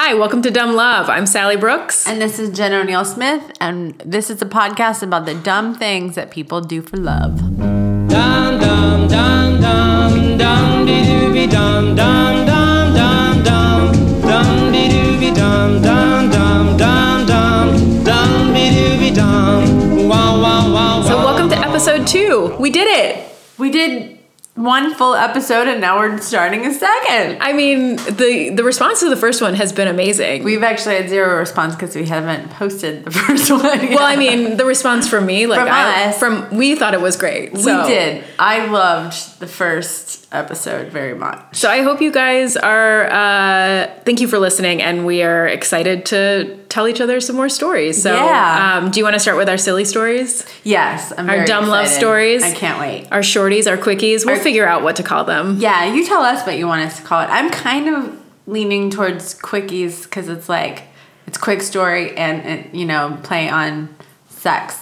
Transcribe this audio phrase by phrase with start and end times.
[0.00, 1.10] Hi, welcome to Dumb Love.
[1.10, 2.06] I'm Sally Brooks.
[2.06, 6.14] And this is Jen O'Neill Smith, and this is a podcast about the dumb things
[6.14, 7.36] that people do for love.
[7.58, 13.92] Dum dum dum dum dum dee doo dum dum dum dum dum
[14.22, 21.02] dum dee doo dum dum dum dum dum dum dee doo dum wow wow wow.
[21.08, 22.54] So, welcome to episode two.
[22.60, 23.34] We did it.
[23.58, 24.17] We did
[24.58, 27.38] one full episode, and now we're starting a second.
[27.40, 30.42] I mean, the the response to the first one has been amazing.
[30.44, 33.62] We've actually had zero response because we haven't posted the first one.
[33.62, 33.90] Yet.
[33.90, 36.18] well, I mean, the response from me, like From I, us.
[36.18, 37.56] from we thought it was great.
[37.56, 37.82] So.
[37.82, 38.24] we did.
[38.38, 41.56] I loved the first episode very much.
[41.56, 43.04] So I hope you guys are.
[43.10, 47.48] Uh, thank you for listening, and we are excited to tell each other some more
[47.48, 48.02] stories.
[48.02, 48.76] So, Yeah.
[48.82, 51.88] um, do you want to start with our silly stories, Yes, I'm our dumb love
[51.88, 52.42] stories?
[52.42, 53.06] I can't wait.
[53.10, 54.26] Our shorties, our quickies.
[54.26, 55.58] We'll Our- figure out what to call them.
[55.60, 57.26] Yeah, you tell us what you want us to call it.
[57.26, 60.84] I'm kind of leaning towards quickies because it's like
[61.26, 63.94] it's quick story and it, you know play on
[64.30, 64.78] sex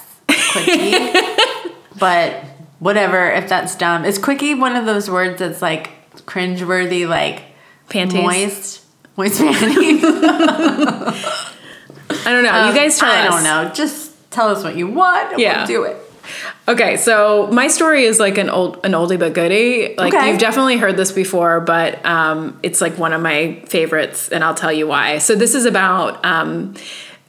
[0.53, 1.13] quickie.
[1.99, 2.45] but
[2.79, 5.91] whatever, if that's dumb, is quickie one of those words that's like
[6.27, 7.43] cringeworthy, like
[7.89, 8.23] Panties.
[8.23, 8.85] moist,
[9.17, 10.01] moist panties?
[12.25, 12.69] I don't know.
[12.69, 13.35] you guys tell Um, I us.
[13.35, 13.75] don't know.
[13.75, 15.33] Just tell us what you want.
[15.33, 15.59] And Yeah.
[15.59, 15.97] we'll do it.
[16.69, 19.95] Okay, so my story is like an old an oldie but goodie.
[19.97, 20.31] Like Okay.
[20.31, 24.55] you've definitely heard this before, but um, it's like one of my favorites, and I'll
[24.55, 25.19] tell you why.
[25.19, 26.75] So this is about um,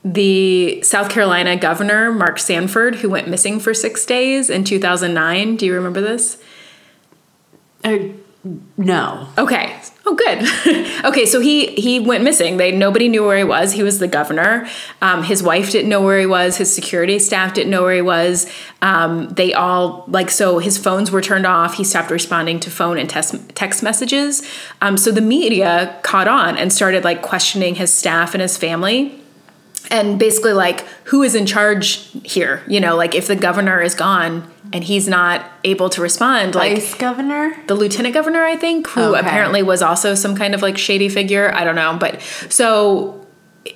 [0.03, 5.55] the South Carolina governor Mark Sanford, who went missing for six days in 2009.
[5.57, 6.41] Do you remember this?
[7.83, 7.97] Uh,
[8.77, 9.27] no.
[9.37, 9.79] Okay.
[10.09, 11.03] Oh, good.
[11.05, 12.55] okay, so he he went missing.
[12.55, 13.73] They nobody knew where he was.
[13.73, 14.65] He was the governor.
[15.01, 16.55] Um, his wife didn't know where he was.
[16.55, 18.49] His security staff didn't know where he was.
[18.81, 21.73] Um, they all like so his phones were turned off.
[21.73, 24.49] He stopped responding to phone and text text messages.
[24.81, 29.21] Um, so the media caught on and started like questioning his staff and his family
[29.91, 33.95] and basically like who is in charge here you know like if the governor is
[33.95, 37.55] gone and he's not able to respond like Vice governor.
[37.67, 39.19] the lieutenant governor, I think, who Okay.
[39.19, 41.53] apparently was also some kind of like shady figure.
[41.53, 43.25] I don't know, but so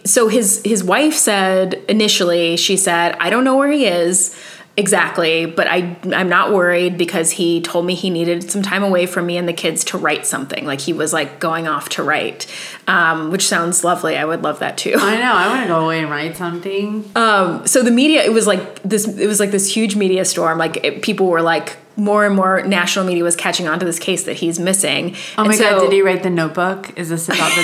[0.05, 4.33] so his his wife said initially she said I don't know where he is
[4.77, 9.05] exactly, but I I'm not worried because he told me he needed some time away
[9.05, 10.65] from me and the kids to write something.
[10.65, 12.47] Like he was like going off to write,
[12.87, 14.17] um, which sounds lovely.
[14.17, 14.95] I would love that too.
[14.97, 15.33] I know.
[15.33, 17.09] I want to go away and write something.
[17.15, 19.07] Um, so the media, it was like this.
[19.07, 20.57] It was like this huge media storm.
[20.57, 23.99] Like it, people were like more and more national media was catching on to this
[23.99, 25.15] case that he's missing.
[25.37, 26.97] Oh my so- god, did he write the notebook?
[26.97, 27.63] Is this about the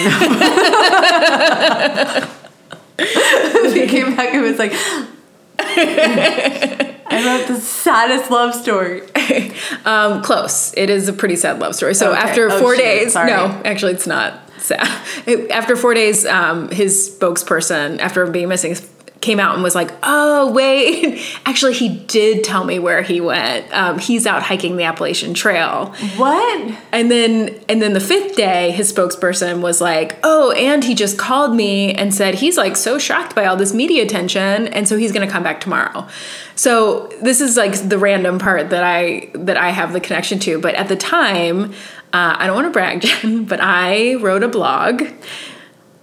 [2.20, 2.30] notebook?
[3.74, 4.74] he came back and was like,
[7.10, 9.02] I wrote the saddest love story.
[9.86, 10.74] Um, close.
[10.78, 11.94] It is a pretty sad love story.
[11.96, 12.20] So Okay.
[12.20, 12.84] after Oh, four shit.
[12.86, 13.30] days, Sorry.
[13.30, 14.88] no, actually, it's not sad.
[15.26, 18.76] It- after four days, um, his spokesperson, after being missing,
[19.22, 23.72] came out and was like, "Oh wait, actually, he did tell me where he went.
[23.74, 26.78] Um, he's out hiking the Appalachian Trail." What?
[26.92, 31.18] And then and then the fifth day, his spokesperson was like, "Oh, and he just
[31.18, 34.98] called me and said he's like so shocked by all this media attention, and so
[34.98, 36.08] he's going to come back tomorrow."
[36.56, 40.60] So this is like the random part that I that I have the connection to.
[40.60, 41.72] But at the time,
[42.14, 45.04] uh, I don't want to brag, Jen, but I wrote a blog.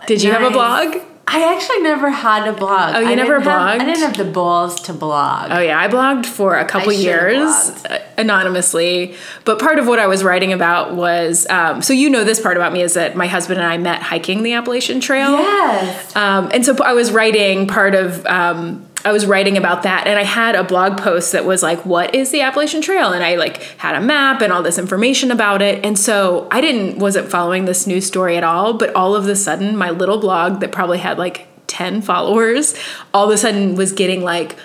[0.06, 0.96] Did you have a blog?
[1.26, 2.94] I actually never had a blog.
[2.96, 3.80] Oh, you I never didn't have- blogged?
[3.80, 5.50] I didn't have the balls to blog.
[5.50, 7.46] Oh yeah, I blogged for a couple years
[7.86, 9.16] uh, anonymously.
[9.44, 12.56] But part of what I was writing about was um, so you know this part
[12.56, 15.32] about me is that my husband and I met hiking the Appalachian Trail.
[15.32, 16.14] Yes.
[16.14, 20.18] Um, and so I was writing part of, um, I was writing about that, and
[20.18, 23.36] I had a blog post that was like, "What is the Appalachian Trail?" And I
[23.36, 25.84] like had a map and all this information about it.
[25.84, 28.72] And so I didn't wasn't following this news story at all.
[28.74, 32.74] But all of a sudden, my little blog that probably had like ten followers,
[33.12, 34.56] all of a sudden was getting like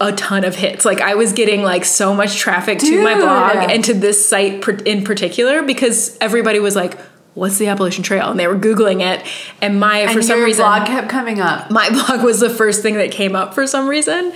[0.00, 0.84] a ton of hits.
[0.84, 4.68] Like I was getting like so much traffic to my blog and to this site
[4.86, 6.98] in particular because everybody was like.
[7.38, 8.30] What's the Appalachian Trail?
[8.30, 9.24] And they were googling it,
[9.62, 11.70] and my for and some your reason blog kept coming up.
[11.70, 14.32] my blog was the first thing that came up for some reason.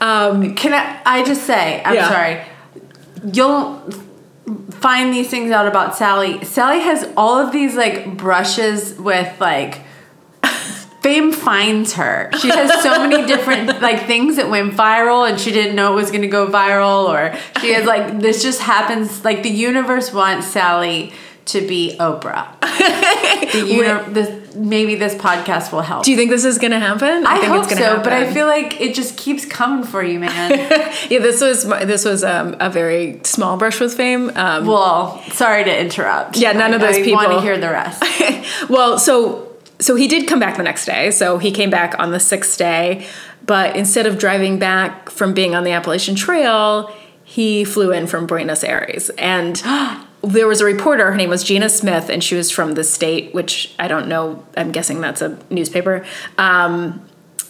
[0.00, 1.00] Um, Can I?
[1.04, 2.08] I just say, I'm Yeah.
[2.08, 2.42] sorry.
[3.32, 3.80] You'll
[4.70, 6.44] find these things out about Sally.
[6.44, 9.80] Sally has all of these like brushes with like.
[11.02, 12.30] Fame finds her.
[12.40, 15.96] She has so many different like things that went viral, and she didn't know it
[15.96, 17.08] was going to go viral.
[17.08, 19.24] Or she has like this just happens.
[19.24, 21.12] Like the universe wants Sally
[21.46, 22.48] to be Oprah.
[23.52, 26.04] The uni- this, maybe this podcast will help.
[26.04, 27.26] do you think this is gonna happen?
[27.26, 30.20] I, think hope gonna so, but I feel like it just keeps coming for you,
[30.20, 30.50] man.
[31.10, 31.18] yeah.
[31.18, 34.30] This was my- this was um, a very small brush with fame.
[34.36, 36.38] Um, well, sorry to interrupt.
[36.38, 38.02] Yeah, none of those I, I want people- to hear the rest.
[38.70, 41.10] well, so so he did come back the next day.
[41.10, 43.06] So he came back on the sixth day,
[43.44, 46.90] but instead of driving back from being on the Appalachian Trail,
[47.24, 49.10] he flew in from Buenos Aires.
[49.18, 49.60] And
[50.22, 53.34] there was a reporter, her name was Gina Smith, and she was from the state,
[53.34, 56.04] which I don't know, I'm guessing that's a newspaper.
[56.38, 57.04] Um,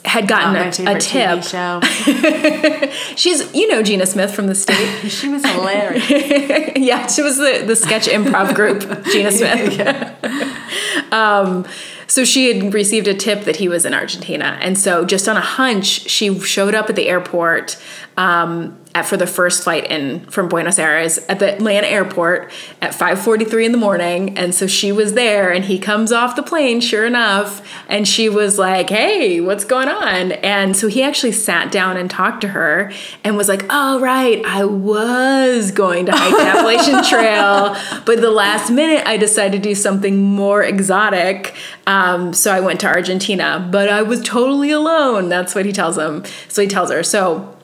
[0.04, 1.44] had gotten my a, a tip.
[3.16, 4.88] She's, you know, Gina Smith from the state.
[5.12, 6.10] She was hilarious.
[6.76, 11.12] yeah, she was the, the sketch improv group, Gina Smith.
[11.12, 11.64] um,
[12.08, 14.58] so she had received a tip that he was in Argentina.
[14.60, 17.80] And so, just on a hunch, she showed up at the airport
[18.16, 22.92] um, at, for the first flight in from Buenos Aires at the Atlanta airport at
[22.92, 24.36] 5:43 in the morning.
[24.36, 28.28] And so she was there, and he comes off the plane, sure enough, and she
[28.28, 32.48] was like, "Hey, what's going on?" And so he actually sat down and talked to
[32.48, 32.92] her,
[33.24, 38.30] and was like, "Oh, right, I was going to hike the Appalachian Trail, but the
[38.30, 41.54] last minute I decided to do something more exotic."
[41.86, 45.28] Um, so I went to Argentina, but I was totally alone.
[45.28, 46.24] That's what he tells him.
[46.48, 47.02] So he tells her.
[47.02, 47.56] So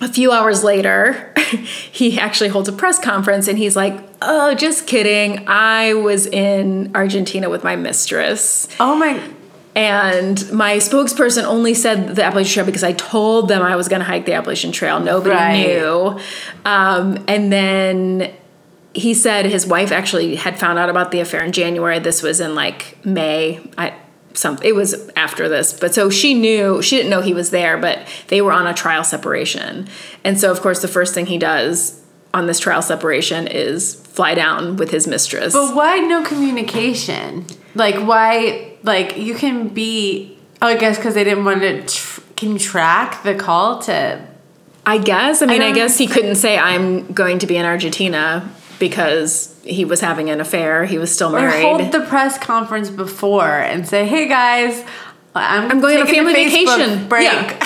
[0.00, 1.32] a few hours later,
[1.92, 5.44] he actually holds a press conference and he's like, Oh, just kidding.
[5.48, 8.68] I was in Argentina with my mistress.
[8.80, 9.20] Oh my.
[9.76, 14.00] And my spokesperson only said the Appalachian Trail because I told them I was going
[14.00, 14.98] to hike the Appalachian Trail.
[14.98, 15.66] Nobody Right.
[15.66, 16.18] knew.
[16.64, 18.32] Um, and then
[18.94, 22.00] he said his wife actually had found out about the affair in January.
[22.00, 23.60] This was in like May.
[23.76, 23.94] I
[24.38, 27.76] some it was after this, but so she knew she didn't know he was there,
[27.76, 29.88] but they were on a trial separation.
[30.24, 34.34] And so of course the first thing he does on this trial separation is fly
[34.34, 35.52] down with his mistress.
[35.52, 37.46] But why no communication?
[37.74, 38.76] Like why?
[38.82, 40.38] Like you can be.
[40.62, 41.86] Oh, I guess because they didn't want to.
[41.86, 42.20] Tr-
[42.58, 44.24] track the call to?
[44.86, 45.42] I guess.
[45.42, 48.48] I mean, I, don't guess he couldn't say I'm going to be in Argentina
[48.78, 50.84] because he was having an affair.
[50.84, 51.62] He was still Or married.
[51.62, 54.82] hold the press conference before and say, "Hey guys,
[55.34, 57.58] I'm, I'm going on a family Facebook vacation." break." Yeah.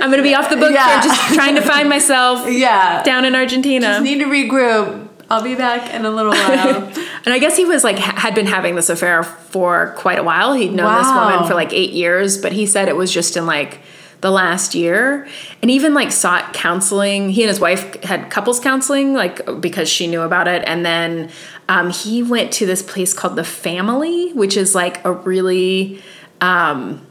[0.01, 1.01] I'm going to be off the book Yeah.
[1.01, 3.01] for just trying to find myself Yeah.
[3.03, 3.87] down in Argentina.
[3.87, 5.07] Just need to regroup.
[5.31, 6.83] I'll be back in a little while.
[7.25, 10.53] and I guess he was like had been having this affair for quite a while.
[10.53, 13.45] He'd known this woman for like 8 years, but he said it was just in
[13.45, 13.79] like
[14.21, 15.27] the last year
[15.61, 17.29] and even like sought counseling.
[17.29, 21.29] He and his wife had couples counseling like because she knew about it and then
[21.69, 26.01] um, he went to this place called The Family, which is like a really
[26.41, 27.05] um,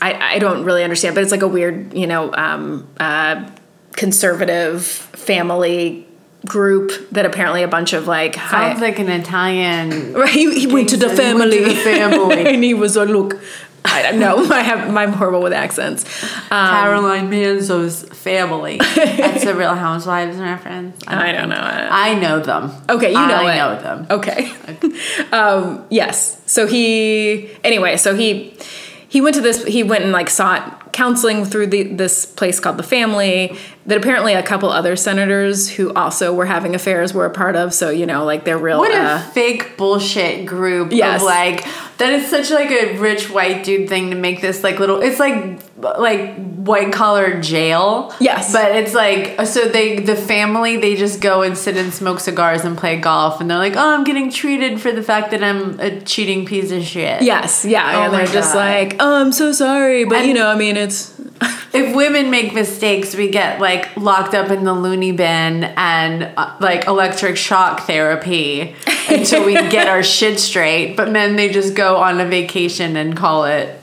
[0.00, 3.48] I, I don't really understand, but it's like a weird, you know, um, uh,
[3.92, 6.06] conservative family
[6.46, 10.12] group that apparently a bunch of like high, Sounds like an Italian.
[10.18, 11.58] Right, he, he went to the family.
[11.58, 12.46] to the family.
[12.54, 13.40] and he was like, "Look,
[13.90, 14.44] I don't know.
[14.50, 16.04] I have, I'm horrible with accents."
[16.50, 18.78] Um, Caroline Manzo's family.
[18.78, 21.02] That's a Real Housewives reference.
[21.06, 21.56] I don't know.
[21.56, 21.60] it.
[21.60, 22.72] I know them.
[22.88, 23.56] Okay, you know I it.
[23.56, 24.06] know them.
[24.10, 24.52] Okay.
[25.32, 26.40] um, yes.
[26.46, 27.96] So he anyway.
[27.96, 28.56] So he
[29.08, 29.64] he went to this.
[29.64, 33.56] He went and like sought counseling through the this place called the Family.
[33.88, 37.72] That apparently a couple other senators who also were having affairs were a part of.
[37.74, 38.78] So you know, like they're real.
[38.78, 41.20] What a uh, fake bullshit group Yes.
[41.22, 41.64] of like
[41.98, 45.18] that is such like a rich white dude thing to make this like little it's
[45.18, 48.14] like like white collar jail.
[48.20, 48.52] Yes.
[48.52, 52.64] But it's like so they the family they just go and sit and smoke cigars
[52.64, 55.80] and play golf and they're like, "Oh, I'm getting treated for the fact that I'm
[55.80, 59.52] a cheating piece of shit." Yes, yeah, Oh and they're just like, "Oh, I'm so
[59.52, 61.17] sorry," but you know, I mean, it's
[61.72, 66.56] If women make mistakes, we get like locked up in the loony bin and uh,
[66.60, 68.74] like electric shock therapy
[69.08, 70.96] until we get our shit straight.
[70.96, 73.78] But men, they just go on a vacation and call it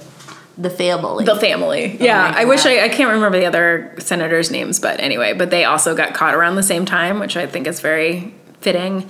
[0.57, 1.25] the family.
[1.25, 1.97] the family.
[1.99, 5.49] Yeah, my I wish I, I can't remember the other senators' names, but anyway, but
[5.51, 9.07] they also got caught around the same time, which I think is very fitting.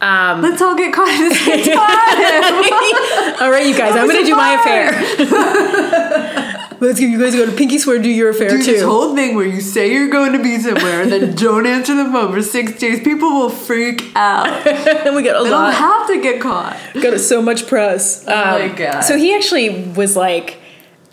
[0.00, 3.42] Um, Let's all get caught at the same time.
[3.42, 6.42] all right, you guys, I'm going to do my affair.
[6.80, 9.34] Let's get you guys go to Pinky Swear, do your affair Do this whole thing
[9.34, 12.42] where you say you're going to be somewhere and then don't answer the phone for
[12.42, 13.00] six days.
[13.02, 14.66] People will freak out.
[14.66, 15.70] and we got a They lot.
[15.70, 16.78] don't have to get caught.
[17.02, 18.24] got so much press.
[18.26, 19.00] Oh my Um, God.
[19.02, 20.58] So he actually was like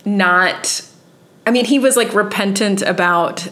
[0.06, 0.82] not.
[1.46, 3.48] I mean, he was like repentant about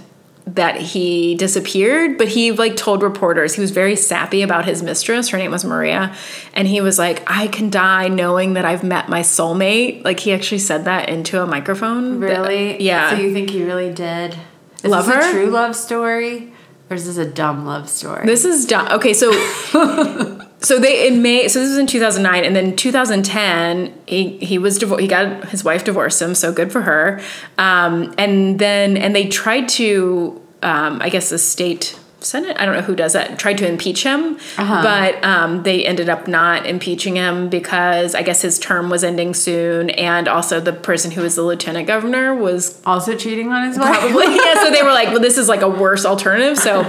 [0.55, 5.29] that he disappeared, but he like told reporters he was very sappy about his mistress.
[5.29, 6.15] Her name was Maria,
[6.53, 10.34] and he was like, "I can die knowing that I've met my soulmate." Like he
[10.34, 12.20] actually said that into a microphone.
[12.20, 12.81] That- Really?
[12.84, 13.12] yeah.
[13.12, 14.36] So you think he really did?
[14.84, 15.20] Is Love her?
[15.20, 16.50] a true love story?
[16.91, 18.25] Or is this a dumb love story?
[18.25, 18.86] This is dumb.
[18.89, 19.31] Okay, so
[20.60, 21.48] so they in May.
[21.48, 25.01] So this was in 2009, and then 2010, he he was divorced.
[25.01, 26.36] He got his wife divorced him.
[26.36, 27.21] So good for her.
[27.57, 32.56] Um, and then and they tried to, um, I guess, the state Senate.
[32.60, 33.40] I don't know who does that.
[33.40, 34.82] Tried to impeach him, Uh-huh.
[34.84, 39.34] but um, they ended up not impeaching him because I guess his term was ending
[39.34, 43.78] soon, and also the person who was the lieutenant governor was Also cheating on his
[43.80, 44.00] wife.
[44.00, 44.63] probably yeah.
[44.63, 46.58] So they were like, well, this is like a worse alternative.
[46.58, 46.86] So.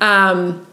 [0.00, 0.66] Um,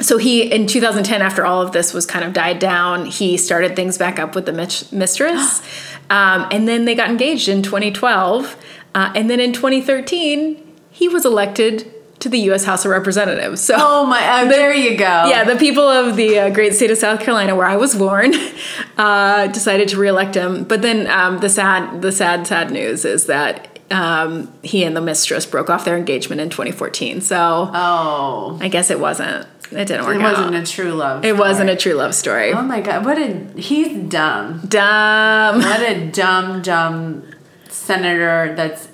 [0.00, 3.76] so he in 2010 after all of this was kind of died down he started
[3.76, 5.60] things back up with the mit- mistress
[6.10, 8.56] um, and then they got engaged in 2012
[8.94, 13.74] uh, and then in 2013 he was elected to the u.s house of representatives so
[13.78, 14.22] Oh my!
[14.26, 15.04] Uh, there you go.
[15.28, 18.32] yeah, the people of the uh, great state of South Carolina, where I was born,
[18.98, 20.64] uh, decided to reelect him.
[20.64, 25.00] But then um, the sad, the sad, sad news is that um, he and the
[25.00, 27.20] mistress broke off their engagement in 2014.
[27.22, 29.46] So Oh, I guess it wasn't.
[29.72, 30.62] It didn't work it wasn't out.
[30.62, 31.24] a true love.
[31.24, 32.52] it wasn't a true love story.
[32.52, 33.04] Oh my god!
[33.04, 34.60] What a he's dumb.
[34.68, 35.58] Dumb.
[35.60, 37.22] What a dumb, dumb
[37.68, 38.88] senator that's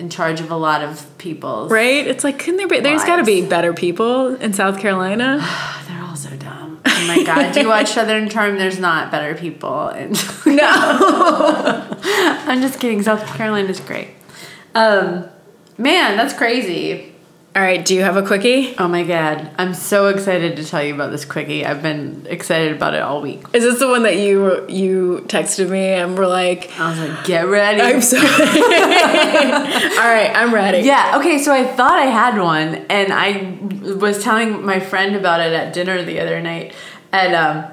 [0.00, 1.68] in charge of a lot of people.
[1.68, 2.06] Right?
[2.06, 2.80] It's like, couldn't there be?
[2.80, 5.38] There's got to be better people in South Carolina.
[5.88, 6.80] They're all so dumb.
[6.84, 7.52] Oh my god!
[7.52, 8.56] Do you watch Southern Charm?
[8.58, 9.88] There's not better people.
[9.88, 10.12] And
[10.46, 10.58] no.
[12.02, 13.02] I'm just kidding.
[13.02, 14.08] South Carolina's great.
[14.74, 15.28] Um,
[15.76, 17.09] man, that's crazy.
[17.56, 17.84] All right.
[17.84, 18.76] Do you have a quickie?
[18.78, 19.50] Oh my god!
[19.58, 21.66] I'm so excited to tell you about this quickie.
[21.66, 23.42] I've been excited about it all week.
[23.52, 27.24] Is this the one that you you texted me and were like, I was like,
[27.24, 27.80] get ready.
[27.80, 28.22] I'm sorry.
[29.98, 30.86] All right, I'm ready.
[30.86, 33.58] Yeah, okay, so I thought I had one and I
[33.94, 36.74] was telling my friend about it at dinner the other night
[37.12, 37.64] and um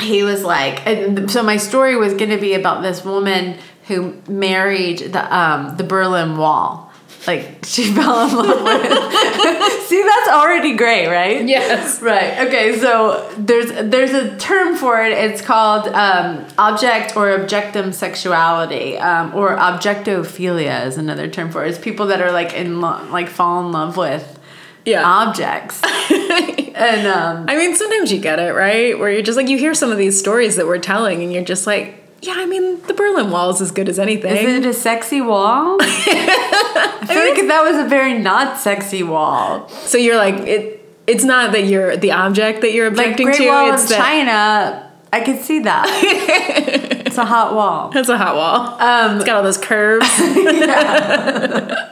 [0.00, 4.14] he was like and so my story was going to be about this woman who
[4.28, 6.91] married the um the Berlin Wall.
[7.26, 11.46] Like she fell in love with See, that's already great, right?
[11.46, 12.00] Yes.
[12.02, 12.46] Right.
[12.48, 12.78] Okay.
[12.78, 15.12] So there's there's a term for it.
[15.12, 21.68] It's called um, object or objectum sexuality, um, or objectophilia is another term for it.
[21.70, 24.38] It's people that are like in lo- like fall in love with
[24.84, 25.02] Yeah.
[25.04, 25.80] objects.
[26.10, 28.98] and um, I mean, sometimes you get it, right?
[28.98, 31.44] Where you're just like, you hear some of these stories that we're telling, and you're
[31.44, 34.34] just like, yeah, I mean, the Berlin Wall is as good as anything.
[34.36, 35.76] is it a sexy wall?
[35.80, 39.68] I feel like that was a very not sexy wall.
[39.68, 40.78] so you're like, it.
[41.04, 43.48] It's not that you're the object that you're Like objecting Great to.
[43.48, 44.92] Wall it's of that China.
[45.12, 45.86] I could see that.
[47.06, 47.90] it's a hot wall.
[47.92, 48.80] it's a hot wall.
[48.80, 50.08] Um, it's got all those curves.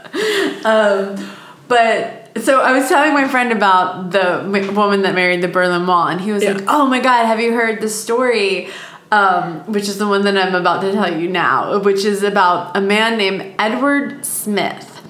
[1.68, 5.86] But so I was telling my friend about the m- woman that married the Berlin
[5.86, 6.52] Wall, and he was Yeah.
[6.54, 8.68] like, "Oh my God, have you heard the story?"
[9.12, 12.76] Um, which is the one that I'm about to tell you now, which is about
[12.76, 15.02] a man named Edward Smith.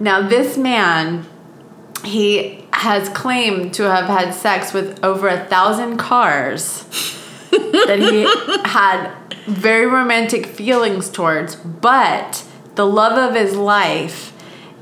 [0.00, 1.26] Now, this man,
[2.02, 6.84] he has claimed to have had sex with over a thousand cars
[7.50, 8.22] that he
[8.68, 9.12] had
[9.46, 12.44] very romantic feelings towards, but
[12.74, 14.32] the love of his life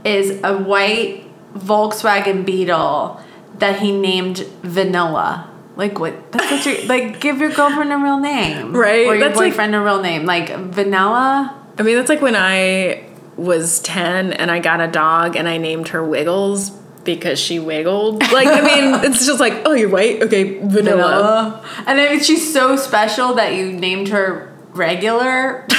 [0.05, 1.25] is a white
[1.55, 3.21] Volkswagen Beetle
[3.59, 5.50] that he named Vanilla.
[5.81, 6.31] Like what?
[6.31, 7.21] That's what you like.
[7.21, 10.27] Give your girlfriend a real name, Right, Or your that's like- boyfriend a real name,
[10.27, 11.57] like Vanilla.
[11.79, 13.07] I mean, that's like when I
[13.39, 16.69] was 10 and I got a dog and I named her Wiggles
[17.05, 18.21] because she wiggled.
[18.31, 20.23] Like, I mean, it's just like, oh, you're white?
[20.25, 20.69] Okay, vanilla.
[20.69, 21.65] Vanilla.
[21.87, 25.65] And I mean, she's so special that you named her regular.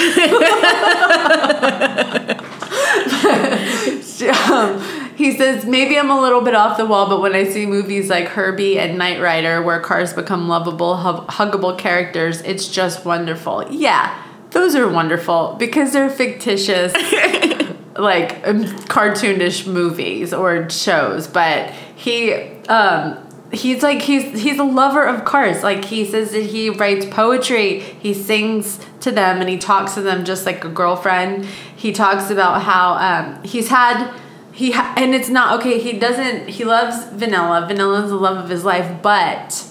[4.51, 7.67] um, he says, maybe I'm a little bit off the wall, but when I see
[7.67, 13.05] movies like Herbie and Knight Rider where cars become lovable, hug- huggable characters, it's just
[13.05, 13.71] wonderful.
[13.71, 16.93] Yeah, those are wonderful because they're fictitious.
[17.97, 22.33] like um, cartoonish movies or shows but he
[22.69, 23.17] um
[23.51, 27.81] he's like he's he's a lover of cars like he says that he writes poetry
[27.81, 31.43] he sings to them and he talks to them just like a girlfriend
[31.75, 34.09] he talks about how um he's had
[34.53, 38.37] he ha- and it's not okay he doesn't he loves vanilla vanilla is the love
[38.43, 39.65] of his life but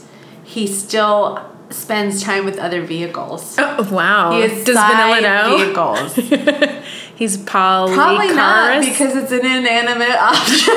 [0.44, 1.38] he still
[1.70, 4.32] spends time with other vehicles Oh, wow.
[4.32, 5.56] he has Does Vanilla know?
[5.58, 6.14] vehicles
[7.20, 7.96] He's polycarous.
[7.98, 10.70] Probably not because it's an inanimate object.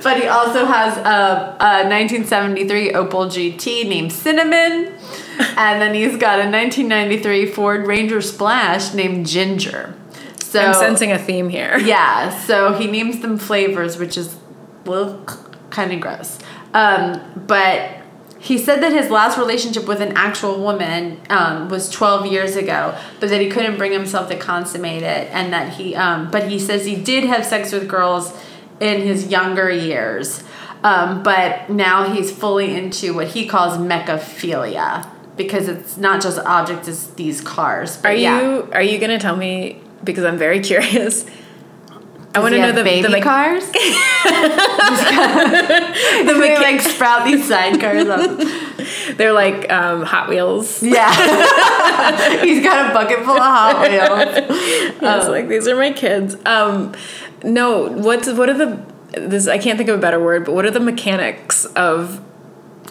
[0.02, 4.94] but he also has a, a 1973 Opel GT named Cinnamon,
[5.38, 9.94] and then he's got a 1993 Ford Ranger Splash named Ginger.
[10.54, 11.76] So I'm sensing a theme here.
[11.84, 14.36] yeah, so he names them flavors, which is
[14.84, 15.24] little
[15.70, 16.38] kind of gross.
[16.72, 17.90] Um, but
[18.38, 22.96] he said that his last relationship with an actual woman um, was 12 years ago,
[23.18, 26.60] but that he couldn't bring himself to consummate it, and that he, um, but he
[26.60, 28.32] says he did have sex with girls
[28.78, 30.44] in his younger years,
[30.84, 36.86] um, but now he's fully into what he calls mechaphilia because it's not just objects;
[36.86, 37.96] it's these cars.
[37.96, 38.40] But Are yeah.
[38.40, 41.24] you are you gonna tell me because I'm very curious?
[42.34, 43.64] I want to know the baby the cars.
[43.70, 43.80] the
[46.40, 49.16] they like sprout these sidecars up.
[49.16, 50.82] They're like um, Hot Wheels.
[50.82, 51.12] Yeah,
[52.42, 54.98] he's got a bucket full of Hot Wheels.
[55.00, 56.36] It's like these are my kids.
[56.44, 56.92] Um,
[57.44, 59.46] no, what's what are the this?
[59.46, 62.20] I can't think of a better word, but what are the mechanics of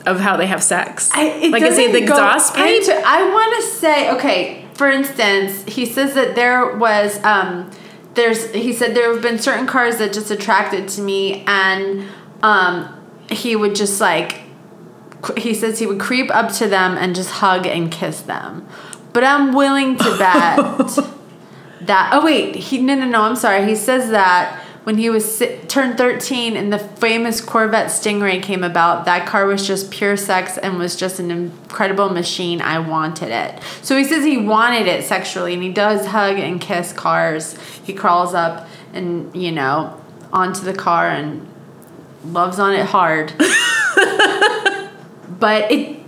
[0.05, 1.11] of how they have sex?
[1.13, 2.75] I, it like is it the exhaust pipe?
[2.81, 7.71] into- I want to say, okay, for instance, he says that there was, um,
[8.15, 12.07] there's, he said there have been certain cars that just attracted to me, and
[12.41, 12.99] um,
[13.29, 14.41] he would just like,
[15.37, 18.67] he says he would creep up to them and just hug and kiss them.
[19.13, 20.57] But I'm willing to bet
[21.81, 22.09] that.
[22.13, 23.21] Oh wait, he no no no.
[23.21, 23.65] I'm sorry.
[23.65, 28.63] He says that when he was si- turned 13 and the famous Corvette Stingray came
[28.63, 32.61] about, that car was just pure sex and was just an incredible machine.
[32.61, 33.61] I wanted it.
[33.81, 37.57] So he says he wanted it sexually, and he does hug and kiss cars.
[37.83, 39.99] He crawls up and you know
[40.31, 41.47] onto the car and
[42.25, 43.33] loves on it hard.
[45.39, 45.99] but it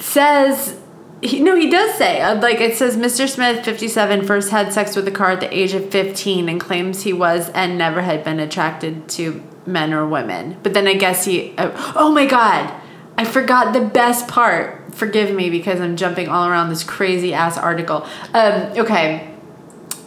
[0.00, 0.80] says
[1.22, 3.28] he, no, he does say uh, like it says Mr.
[3.28, 7.02] Smith, 57, first had sex with a car at the age of 15 and claims
[7.02, 10.58] he was and never had been attracted to men or women.
[10.62, 12.74] But then I guess he uh, oh my god.
[13.18, 14.94] I forgot the best part.
[14.94, 18.06] Forgive me because I'm jumping all around this crazy ass article.
[18.32, 19.29] Um, okay.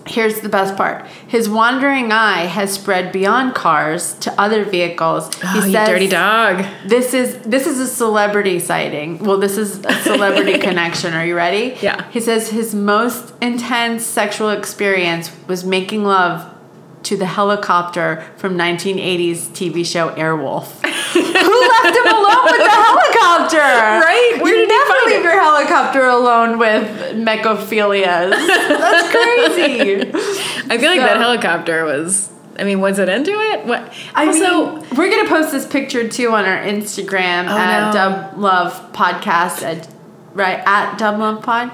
[0.05, 1.07] Here's the best part.
[1.27, 5.29] His wandering eye has spread beyond cars to other vehicles.
[5.43, 6.65] oh, you dirty dog.
[6.85, 9.19] This is this is a celebrity sighting.
[9.19, 11.13] Well, this is a celebrity connection.
[11.13, 11.77] Are you ready?
[11.81, 12.09] Yeah.
[12.11, 16.49] He says his most intense sexual experience was making love
[17.03, 20.83] to the helicopter from 1980s TV show Airwolf.
[21.13, 23.57] Who left him alone with the helicopter?
[23.59, 24.39] Right?
[24.41, 25.23] Where you did he never find leave it?
[25.23, 26.83] your helicopter alone with
[27.15, 28.29] mechophilias.
[28.67, 30.01] That's crazy.
[30.69, 32.29] I feel like that helicopter was.
[32.57, 33.65] I mean, was it into it?
[33.65, 33.91] What?
[34.13, 37.93] I also, mean, we're gonna post this picture too on our Instagram Oh, at no.
[37.93, 39.87] Dumb Love Podcast at
[40.33, 41.71] right at Dumb Love Pod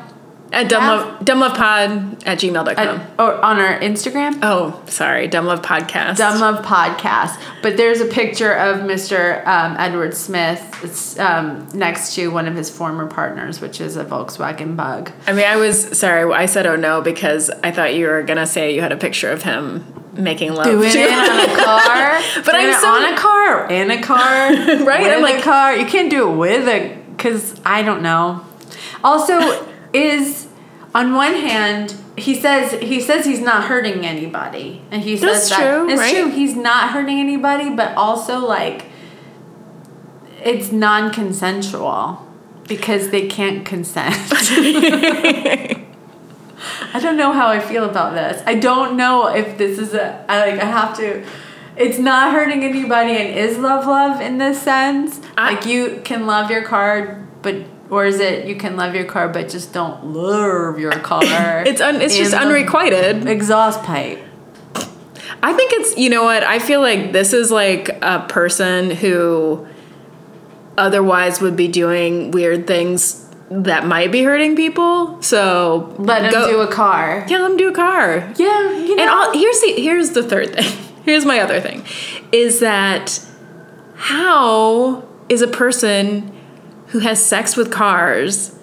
[0.52, 2.78] at dumblove, dumblovepod at gmail.com.
[2.78, 4.40] at, or on our Instagram.
[4.42, 5.28] oh, sorry.
[5.30, 6.18] Dumblove Podcast.
[6.18, 7.40] Dumb Love Podcast.
[7.62, 9.46] But there's a picture of Mr.
[9.46, 14.06] Um, Edward Smith it's, um, next to one of his former partners, which is a
[14.06, 15.12] Volkswagen Bug.
[15.28, 16.32] I mean, I was sorry.
[16.34, 19.30] I said oh no because I thought you were gonna say you had a picture
[19.32, 23.14] of him making love Doing to it on a car, But Doing I'm so- on
[23.14, 24.18] a car, in a car,
[24.86, 25.76] Right, I'm a like- car.
[25.76, 28.44] You can't do it with a, because I don't know.
[29.04, 29.38] Also,
[29.94, 30.48] is
[30.94, 35.50] on one hand he says he says he's not hurting anybody, and he says That's
[35.50, 36.14] that true, it's right?
[36.16, 36.30] true.
[36.30, 38.86] He's not hurting anybody, but also like
[40.44, 42.26] it's non-consensual
[42.68, 44.16] because they can't consent.
[46.94, 48.42] I don't know how I feel about this.
[48.46, 51.26] I don't know if this is a I like I have to
[51.78, 55.22] it's not hurting anybody and is love love in this sense.
[55.38, 57.56] I- like you can love your card but
[57.90, 61.64] or is it you can love your car but just don't love your car?
[61.66, 63.28] It's un, it's just unrequited.
[63.28, 64.20] Exhaust pipe.
[65.42, 69.66] I think it's you know what I feel like this is like a person who
[70.78, 75.22] otherwise would be doing weird things that might be hurting people.
[75.22, 77.26] So Let him go- do a car.
[77.28, 78.32] Yeah, let him do a car.
[78.38, 79.02] Yeah, you know.
[79.02, 80.86] And all, here's the here's the third thing.
[81.06, 81.84] Here's my other thing,
[82.32, 83.20] is that
[83.96, 86.32] how is a person
[86.90, 88.56] who has sex with cars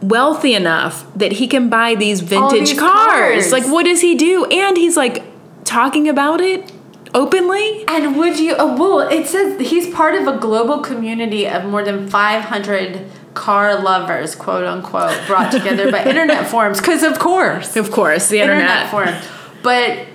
[0.00, 3.12] wealthy enough that he can buy these vintage these cars?
[3.46, 3.52] cars.
[3.52, 4.44] Like, what does he do?
[4.46, 5.22] And he's like
[5.64, 6.72] talking about it
[7.14, 7.84] openly.
[7.88, 8.54] And would you?
[8.54, 13.80] Uh, well, it says he's part of a global community of more than 500 car
[13.80, 16.80] lovers, quote unquote, brought together by internet forums.
[16.80, 18.90] Because of course, Of course, the internet.
[18.90, 19.24] forums.
[19.62, 20.06] But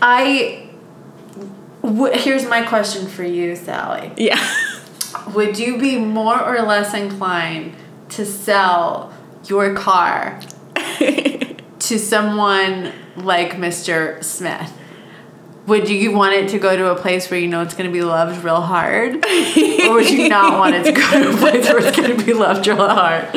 [0.00, 0.68] I.
[1.82, 4.12] W- here's my question for you, Sally.
[4.16, 4.38] Yeah.
[5.34, 7.74] Would you be more or less inclined
[8.10, 9.12] to sell
[9.46, 10.40] your car
[10.98, 14.22] to someone like Mr.
[14.22, 14.72] Smith?
[15.66, 17.92] Would you want it to go to a place where you know it's going to
[17.92, 19.14] be loved real hard?
[19.14, 22.24] or would you not want it to go to a place where it's going to
[22.24, 23.28] be loved real hard?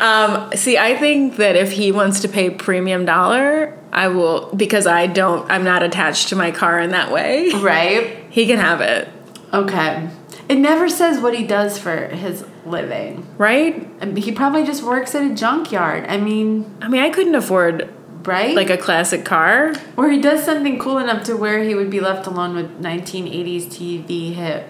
[0.00, 4.86] Um, see, I think that if he wants to pay premium dollar, I will because
[4.86, 5.48] I don't.
[5.50, 7.50] I'm not attached to my car in that way.
[7.50, 8.24] Right?
[8.30, 9.08] He can have it,
[9.52, 10.08] Okay.
[10.52, 13.26] It never says what he does for his living.
[13.38, 13.88] right?
[14.00, 16.04] And He probably just works at a junkyard.
[16.08, 17.88] I mean, I mean, I couldn't afford
[18.26, 18.54] right?
[18.54, 19.72] like a classic car.
[19.96, 23.64] Or he does something cool enough to where he would be left alone with 1980s
[23.66, 24.68] TV hit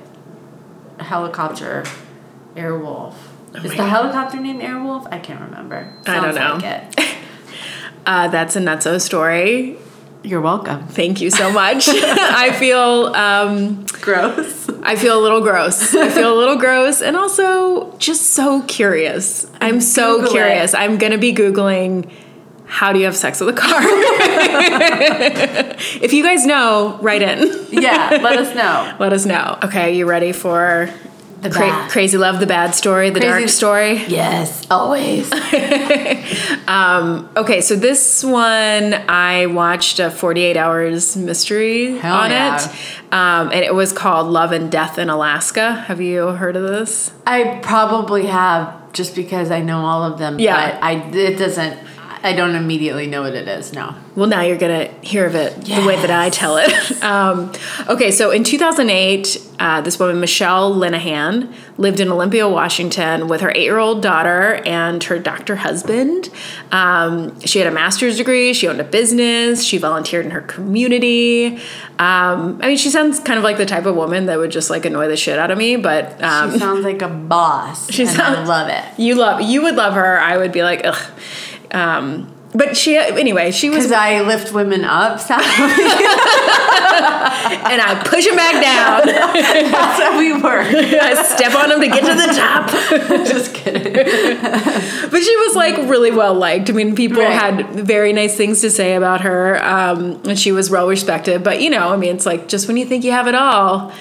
[1.00, 1.82] helicopter
[2.54, 3.14] Airwolf.
[3.54, 3.88] Oh Is the God.
[3.88, 5.08] helicopter named Airwolf?
[5.12, 5.92] I can't remember.
[6.06, 6.54] I don't know.
[6.64, 6.64] Like
[6.98, 7.08] it.
[8.04, 9.76] Uh, that's a nutso story.
[10.24, 10.88] You're welcome.
[10.88, 11.84] Thank you so much.
[11.88, 14.61] I feel um, Gross.
[14.82, 15.94] I feel a little gross.
[15.94, 19.46] I feel a little gross and also just so curious.
[19.60, 20.32] I'm so Google it.
[20.32, 20.74] curious.
[20.74, 22.10] I'm going to be Googling
[22.72, 23.80] how do you have sex with a car?
[26.02, 27.66] if you guys know, write in.
[27.70, 28.96] Yeah, let us know.
[28.98, 29.58] Let us know.
[29.64, 30.88] Okay, you ready for
[31.42, 34.04] The cra- crazy love, the bad story, the dark story?
[34.06, 35.30] Yes, always.
[37.42, 42.56] Okay, so this one I watched a 48 hours mystery Hell on yeah.
[42.56, 43.12] it.
[43.12, 45.72] Um, and it was called Love and Death in Alaska.
[45.72, 47.12] Have you heard of this?
[47.26, 50.38] I probably have just because I know all of them.
[50.38, 50.72] Yeah.
[50.72, 51.78] But I it doesn't.
[52.24, 53.72] I don't immediately know what it is.
[53.72, 53.94] No.
[54.14, 57.02] Well, now you're going to hear of it the way that I tell it.
[57.02, 57.50] um,
[57.88, 63.50] okay, so in 2008, uh, this woman, Michelle Linehan, lived in Olympia, Washington with her
[63.52, 66.28] eight year old daughter and her doctor husband.
[66.70, 71.56] Um, she had a master's degree, she owned a business, she volunteered in her community.
[71.98, 74.68] Um, I mean, she sounds kind of like the type of woman that would just
[74.70, 76.22] like annoy the shit out of me, but.
[76.22, 77.90] Um, She sounds like a boss.
[77.90, 78.84] She and I sounds- love it.
[79.00, 80.18] you love you would love her.
[80.20, 81.10] I would be like, ugh.
[81.72, 85.42] Um, but she anyway, she was Because I lift women up, Sally.
[86.52, 89.06] and I push them back down.
[89.72, 90.66] That's how we work.
[90.66, 92.68] I step on them to get to the top.
[93.26, 93.94] Just kidding.
[93.94, 96.68] But she was like really well liked.
[96.68, 97.32] I mean, people Right.
[97.32, 101.42] had very nice things to say about her, um, and she was well respected.
[101.42, 103.92] But you know, I mean, it's like just when you think you have it all,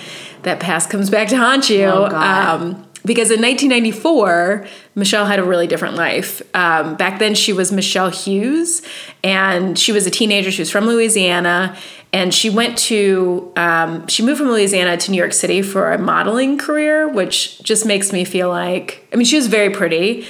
[0.43, 1.85] that past comes back to haunt you.
[1.85, 2.61] Oh, God.
[2.61, 6.41] Um, because in 1994, Michelle had a really different life.
[6.55, 8.81] Um, back then, she was Michelle Hughes,
[9.23, 10.51] and she was a teenager.
[10.51, 11.75] She was from Louisiana,
[12.13, 15.97] and she went to um, she moved from Louisiana to New York City for a
[15.97, 20.27] modeling career, which just makes me feel like I mean, she was very pretty,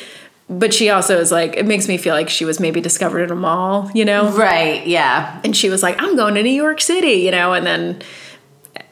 [0.50, 3.32] but she also is like it makes me feel like she was maybe discovered in
[3.32, 5.40] a mall, you know Right, yeah.
[5.44, 8.02] and she was like i'm going to new york city you know and then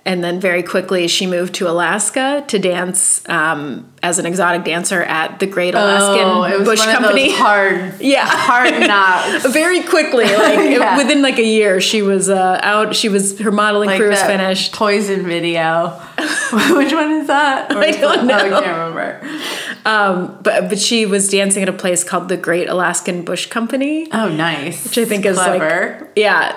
[0.05, 5.03] and then very quickly she moved to alaska to dance um, as an exotic dancer
[5.03, 8.25] at the great alaskan oh, it was bush company hard, Yeah.
[8.25, 9.45] hard knocks.
[9.53, 13.51] very quickly like it- within like a year she was uh, out she was her
[13.51, 15.89] modeling Like career was finished Poison video.
[16.51, 17.71] Which one is that?
[17.71, 18.57] Or I don't that- know.
[18.57, 19.68] I can't remember.
[19.83, 24.29] But but she was dancing at a place called the great alaskan bush company Oh,
[24.29, 24.83] nice.
[24.83, 25.97] which i think is clever.
[26.01, 26.53] like yeah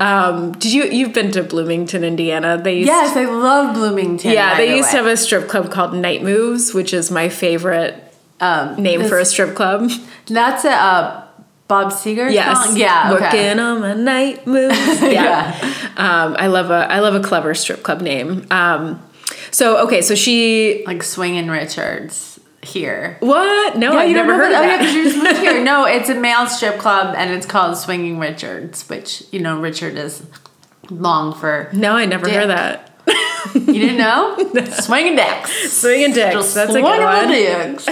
[0.00, 4.30] um, did you you've been to bloomington indiana they used Yes, I love Bloomington.
[4.32, 7.28] Yeah, they the used to have a strip club called Night Moves, which is my
[7.28, 7.94] favorite
[8.40, 9.90] um, name this- for a strip club.
[10.26, 11.24] That's a uh,
[11.68, 12.64] Bob Seger Yes.
[12.66, 12.76] song.
[12.76, 13.48] Yeah, okay.
[13.48, 14.78] Working on my night moves.
[15.02, 15.52] Yeah.
[15.96, 18.46] um, I love a I love a clever strip club name.
[18.50, 19.02] Um,
[19.50, 22.35] so okay, so she like Swingin' Richards
[22.66, 23.16] here.
[23.20, 23.76] what?
[23.78, 24.64] No, Yeah, I've you never heard that?
[24.64, 24.80] of Oh, yeah, that.
[24.80, 25.64] because you just moved here.
[25.64, 29.96] No, it's a male strip club and it's called Swinging Richards, which you know Richard
[29.96, 30.22] is
[30.90, 31.68] long for.
[31.72, 32.92] no, I never heard that.
[33.54, 34.36] You didn't know?
[34.72, 35.72] Swinging dicks.
[35.72, 36.34] Swinging dicks.
[36.34, 37.28] Just That's a good swinging one.
[37.28, 37.86] dicks.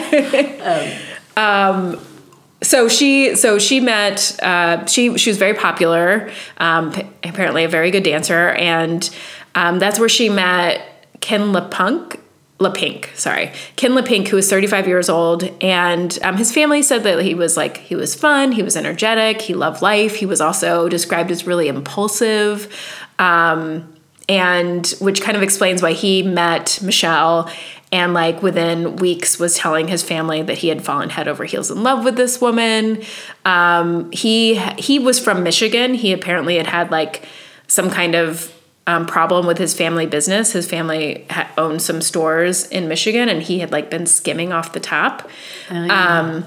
[2.63, 7.91] so she so she met uh, she she was very popular um, apparently a very
[7.91, 9.11] good dancer and
[9.55, 10.81] um, that's where she met
[11.21, 12.19] ken lepunk
[12.59, 13.53] Leppink sorry.
[13.77, 17.57] Ken Leppink who was 35 years old and um, his family said that he was
[17.57, 21.47] like he was fun he was energetic he loved life he was also described as
[21.47, 22.73] really impulsive
[23.19, 23.93] um,
[24.29, 27.51] and which kind of explains why he met michelle
[27.95, 31.71] and like within weeks was telling his family that he had fallen head over heels
[31.71, 33.01] in love with this woman.
[33.45, 35.95] Um, he he was from michigan.
[35.95, 37.25] He apparently had had like
[37.69, 38.53] some kind of
[38.87, 43.43] um, problem with his family business his family ha- owned some stores in michigan and
[43.43, 45.29] he had like been skimming off the top
[45.71, 46.45] um,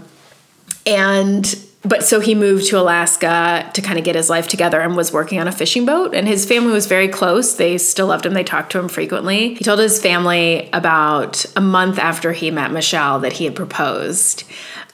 [0.85, 1.55] and
[1.87, 5.13] but so he moved to Alaska to kind of get his life together and was
[5.13, 6.13] working on a fishing boat.
[6.13, 7.55] And his family was very close.
[7.55, 8.33] They still loved him.
[8.33, 9.53] They talked to him frequently.
[9.53, 14.43] He told his family about a month after he met Michelle that he had proposed.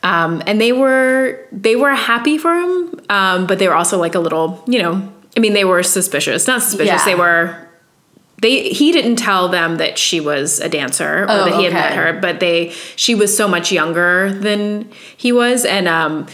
[0.03, 4.15] Um, and they were they were happy for him, um, but they were also like
[4.15, 6.47] a little, you know, I mean, they were suspicious.
[6.47, 7.01] Not suspicious.
[7.01, 7.05] Yeah.
[7.05, 7.67] They were
[8.41, 11.73] they he didn't tell them that she was a dancer or Oh, that he had
[11.73, 16.27] met her but they she was so much younger than he was and um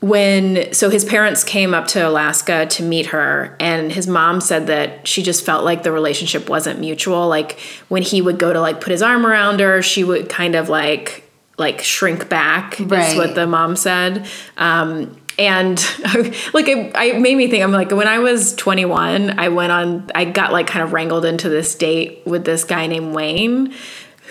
[0.00, 4.68] when so his parents came up to Alaska to meet her and his mom said
[4.68, 8.60] that she just felt like the relationship wasn't mutual like when he would go to
[8.60, 12.86] like put his arm around her she would kind of like like shrink back is
[13.16, 14.26] what the mom said
[14.58, 15.78] um and
[16.52, 20.10] like it, I made me think I'm like when I was 21 I went on
[20.14, 23.74] I got like kind of wrangled into this date with this guy named Wayne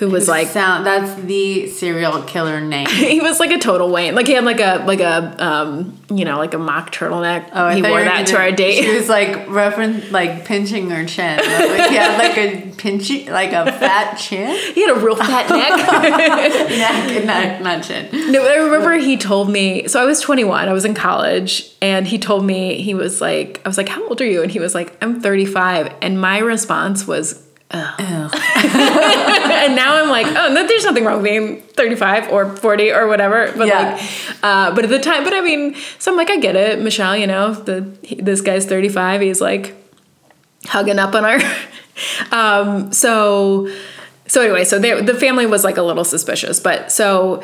[0.01, 2.87] who was like Sound that's the serial killer name.
[2.89, 4.15] he was like a total Wayne.
[4.15, 7.49] Like he had like a like a um you know like a mock turtleneck.
[7.53, 8.83] Oh, I he wore that to our date.
[8.83, 11.37] She was like reference like pinching her chin.
[11.37, 14.73] Like he had like a pinchy like a fat chin.
[14.73, 16.71] he had a real fat neck.
[16.71, 18.31] Neck, not, not chin.
[18.31, 19.87] No, I remember he told me.
[19.87, 20.67] So I was 21.
[20.67, 24.03] I was in college, and he told me he was like, I was like, "How
[24.07, 28.31] old are you?" And he was like, "I'm 35." And my response was, Ugh.
[28.35, 33.07] and now I'm like, oh, no, there's nothing wrong with being 35 or 40 or
[33.07, 33.51] whatever.
[33.55, 33.93] But Yeah.
[33.93, 36.81] like, uh, but at the time, but I mean, so I'm like, I get it,
[36.81, 37.15] Michelle.
[37.15, 39.21] You know, the he, this guy's 35.
[39.21, 39.75] He's like
[40.65, 41.39] hugging up on her.
[42.31, 43.69] um, so,
[44.27, 47.41] so anyway, so they, the family was like a little suspicious, but so.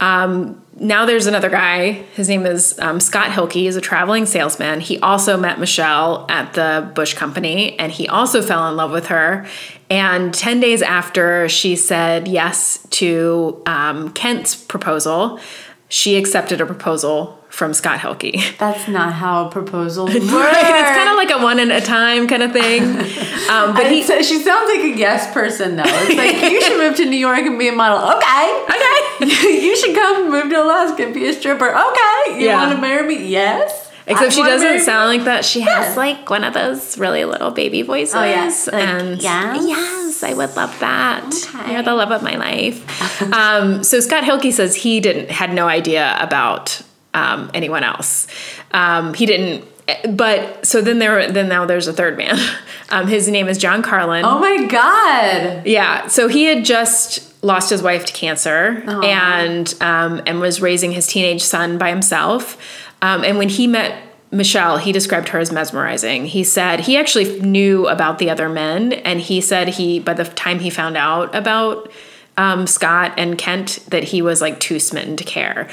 [0.00, 1.92] Um, now there's another guy.
[2.14, 3.52] His name is um, Scott Hilke.
[3.52, 4.80] He's a traveling salesman.
[4.80, 9.06] He also met Michelle at the Bush Company, and he also fell in love with
[9.06, 9.46] her.
[9.90, 15.40] And ten days after she said yes to um, Kent's proposal,
[15.88, 18.56] she accepted a proposal from Scott Hilke.
[18.58, 20.22] That's not how proposals work.
[20.22, 20.80] Right?
[20.80, 22.82] It's kind of like a one at a time kind of thing.
[23.48, 25.82] Um, but he, so she sounds like a yes person though.
[25.86, 27.96] It's like you should move to New York and be a model.
[28.18, 28.64] Okay.
[28.68, 29.64] okay.
[29.64, 31.70] you should come move to Alaska and be a stripper.
[31.70, 32.38] Okay.
[32.40, 32.62] You Yeah.
[32.62, 33.26] want to marry me?
[33.26, 33.90] Yes.
[34.06, 35.46] Except I she doesn't sound like that.
[35.46, 35.86] She Yes.
[35.88, 38.14] has like one of those really little baby voices.
[38.14, 38.66] Oh, yes.
[38.66, 39.64] Like, and yes?
[39.66, 41.24] yes, I would love that.
[41.54, 41.72] Okay.
[41.72, 43.22] You're the love of my life.
[43.32, 46.82] um, so Scott Hilke says he didn't had no idea about
[47.18, 48.26] um, anyone else.
[48.72, 49.64] Um, he didn't.
[50.10, 52.36] But so then there, then now there's a third man.
[52.90, 54.24] Um, his name is John Carlin.
[54.24, 55.66] Oh my god.
[55.66, 60.92] Yeah, so he had just lost his wife to cancer and um, and was raising
[60.92, 62.56] his teenage son by himself.
[63.02, 66.24] Um, and when he met Michelle, he described her as mesmerizing.
[66.24, 70.24] He said he actually knew about the other men, and he said he by the
[70.24, 71.92] time he found out about
[72.38, 75.68] um, Scott and Kent that he was like too smitten to care.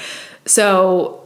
[0.46, 1.25] So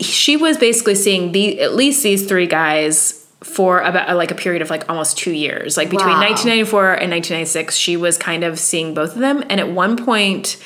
[0.00, 4.62] she was basically seeing the at least these three guys for about like a period
[4.62, 5.76] of like almost two years.
[5.76, 6.20] Like between Wow.
[6.20, 9.44] 1994 and 1996 she was kind of seeing both of them.
[9.48, 10.56] And at one point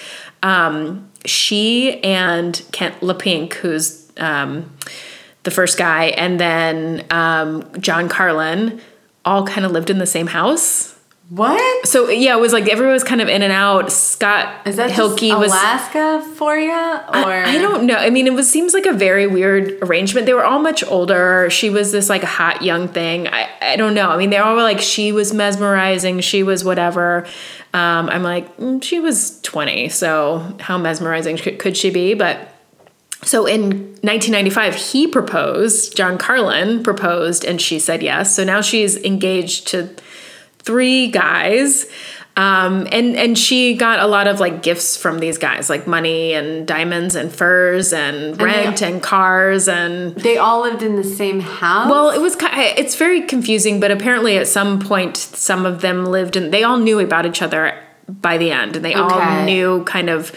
[0.43, 4.75] um, she and kent Leppink who's um,
[5.43, 8.81] the first guy and then um, john carlin
[9.25, 10.90] all kind of lived in the same house
[11.31, 11.87] What?
[11.87, 14.91] so yeah it was like everyone was kind of in and out scott Is that
[14.91, 16.71] Hilke was Alaska for you?
[16.71, 17.97] Or I, I don't know.
[17.97, 20.27] I mean, it was seems like a very weird arrangement.
[20.27, 21.49] They were all much older.
[21.51, 23.29] She was this like a hot young thing.
[23.29, 24.11] I, I don't know.
[24.11, 26.21] I mean, they all were like she was mesmerizing.
[26.21, 27.27] She was whatever.
[27.73, 29.89] Um, I'm like mm, she was 20.
[29.91, 32.15] So how mesmerizing could, could she be?
[32.15, 32.55] But
[33.23, 33.71] so in
[34.03, 35.97] 1995, he proposed.
[35.97, 38.35] John Carlin proposed, and she said yes.
[38.35, 39.95] So now she's engaged to
[40.63, 41.87] three guys.
[42.37, 46.33] Um, and and she got a lot of like gifts from these guys, like money
[46.33, 51.05] and diamonds and furs and they- rent and cars and They all lived in the
[51.05, 51.91] same house.
[51.91, 56.37] well, it was it's very confusing, but apparently at some point some of them lived
[56.37, 57.75] and they all knew about each other
[58.09, 60.33] by the end, and they all knew kind of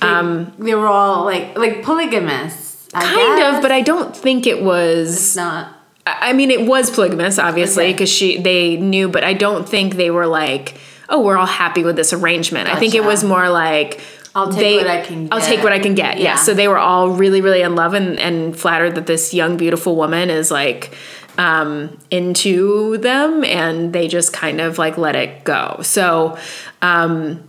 [0.00, 2.88] um, they were all like like polygamists.
[2.94, 3.56] I kind guess.
[3.56, 5.12] of, but I don't think it was.
[5.14, 5.76] it's not.
[6.06, 7.92] I mean, it was polygamous, obviously, Okay.
[7.92, 10.74] because she they knew, but I don't think they were like,
[11.08, 12.68] oh, we're all happy with this arrangement.
[12.68, 14.00] I think it was more like.
[14.34, 15.46] I'll take they- what I can I'll get.
[15.46, 16.16] take what I can get.
[16.16, 16.24] Yeah.
[16.24, 16.34] Yeah.
[16.36, 19.94] So they were all really, really in love and, and flattered that this young, beautiful
[19.94, 20.94] woman is like
[21.38, 25.80] um, into them, and they just kind of like let it go.
[25.82, 26.38] So,
[26.80, 27.42] um,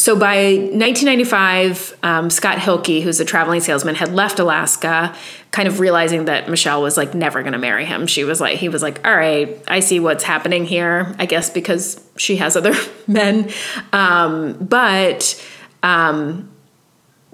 [0.00, 5.14] so by 1995, um, Scott Hilke, who's a traveling salesman, had left Alaska,
[5.50, 8.06] kind of realizing that Michelle was like never going to marry him.
[8.06, 11.14] She was like, he was like, all right, I see what's happening here.
[11.18, 12.72] I guess because she has other
[13.06, 13.50] men,
[13.92, 15.46] um, but
[15.82, 16.50] um,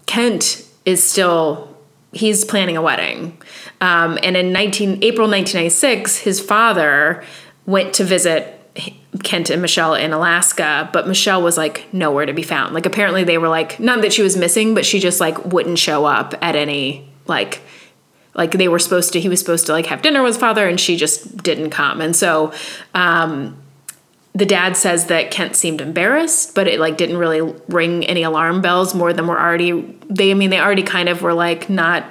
[0.06, 1.72] Kent is still
[2.12, 3.40] he's planning a wedding.
[3.80, 7.22] Um, and in 19 April 1996, his father
[7.64, 8.55] went to visit
[9.22, 12.74] Kent and Michelle in Alaska, but Michelle was like nowhere to be found.
[12.74, 15.78] Like apparently they were like not that she was missing, but she just like wouldn't
[15.78, 17.60] show up at any like
[18.34, 20.68] like they were supposed to he was supposed to like have dinner with his father
[20.68, 22.00] and she just didn't come.
[22.00, 22.52] And so
[22.94, 23.56] um
[24.34, 28.60] the dad says that Kent seemed embarrassed, but it like didn't really ring any alarm
[28.60, 32.04] bells more than were already they I mean they already kind of were like not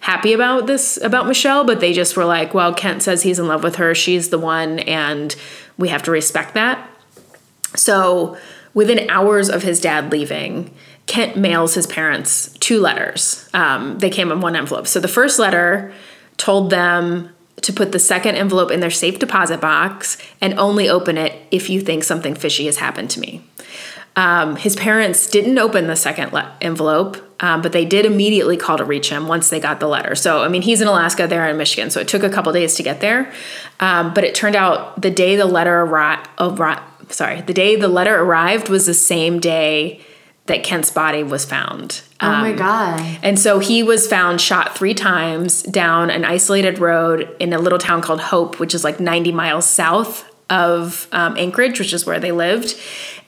[0.00, 3.46] happy about this about Michelle, but they just were like, well, Kent says he's in
[3.46, 5.34] love with her, she's the one and
[5.80, 6.88] we have to respect that.
[7.74, 8.36] So,
[8.74, 10.72] within hours of his dad leaving,
[11.06, 13.48] Kent mails his parents two letters.
[13.52, 14.86] Um, they came in one envelope.
[14.86, 15.92] So, the first letter
[16.36, 17.30] told them
[17.62, 21.68] to put the second envelope in their safe deposit box and only open it if
[21.68, 23.42] you think something fishy has happened to me.
[24.20, 28.76] Um, his parents didn't open the second le- envelope, um, but they did immediately call
[28.76, 30.14] to reach him once they got the letter.
[30.14, 32.74] So, I mean, he's in Alaska, they're in Michigan, so it took a couple days
[32.74, 33.32] to get there.
[33.80, 37.88] Um, but it turned out the day the letter arrived, arri- sorry, the day the
[37.88, 40.00] letter arrived was the same day
[40.46, 42.02] that Kent's body was found.
[42.20, 43.18] Oh my Um, god.
[43.22, 47.78] and so he was found shot three times down an isolated road in a little
[47.78, 52.20] town called Hope, which is like 90 miles south of um, Anchorage, which is where
[52.20, 52.74] they lived.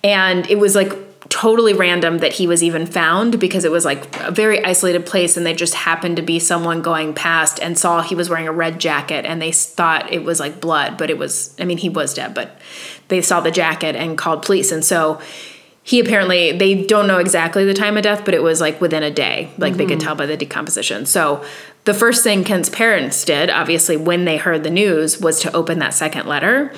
[0.04, 0.92] And it was like
[1.28, 5.37] totally random that he was even found because it was like a very isolated place
[5.37, 8.52] and they just happened to be someone going past and saw he was wearing a
[8.52, 11.88] red jacket and they thought it was like blood, but it was, I mean, he
[11.88, 12.61] was dead, but
[13.08, 14.72] they saw the jacket and called police.
[14.72, 15.20] And so
[15.85, 19.02] he apparently they don't know exactly the time of death but it was like within
[19.02, 21.44] a day like they could tell by the decomposition so
[21.85, 25.80] the first thing kent's parents did obviously when they heard the news was to open
[25.80, 26.72] that second letter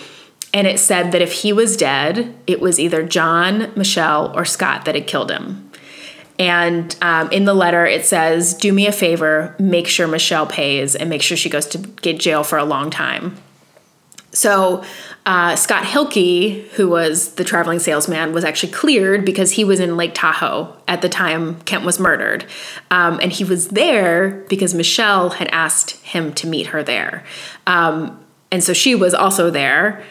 [0.55, 4.87] and it said that if he was dead it was either john michelle or scott
[4.87, 5.71] that had killed him.
[6.37, 10.97] And um, in the letter it says do me a favor make sure michelle pays
[10.97, 13.37] and make sure she goes to get jail for a long time.
[14.35, 14.83] So
[15.27, 19.97] uh, Scott Hilke, who was the traveling salesman, was actually cleared because he was in
[19.97, 22.45] Lake Tahoe at the time Kent was murdered,
[22.90, 27.25] um, and he was there because Michelle had asked him to meet her there,
[27.67, 30.05] um, and so she was also there.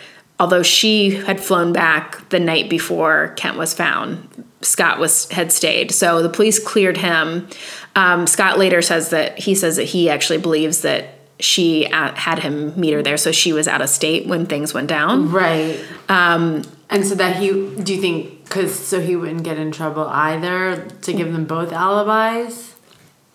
[0.44, 5.94] Although she had flown back the night before Kent was found, Scott was had stayed.
[5.94, 7.48] So the police cleared him.
[7.96, 12.40] Um, Scott later says that he says that he actually believes that she uh, had
[12.40, 15.32] him meet her there, so she was out of state when things went down.
[15.32, 15.80] Right.
[16.10, 20.08] Um and so that he do you think cuz so he wouldn't get in trouble
[20.10, 22.74] either to give them both alibis?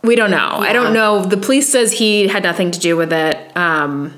[0.03, 0.57] We don't know.
[0.59, 1.25] I don't know.
[1.25, 3.57] The police says he had nothing to do with it.
[3.57, 4.13] Um,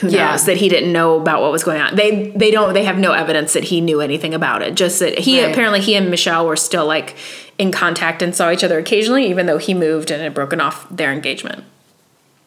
[0.00, 0.36] who knows Yeah.
[0.38, 1.94] that he didn't know about what was going on?
[1.96, 2.72] They they don't.
[2.74, 4.74] They have no evidence that he knew anything about it.
[4.74, 5.50] Just that he Right.
[5.50, 7.14] apparently he and Michelle were still like
[7.58, 10.86] in contact and saw each other occasionally, even though he moved and had broken off
[10.90, 11.64] their engagement.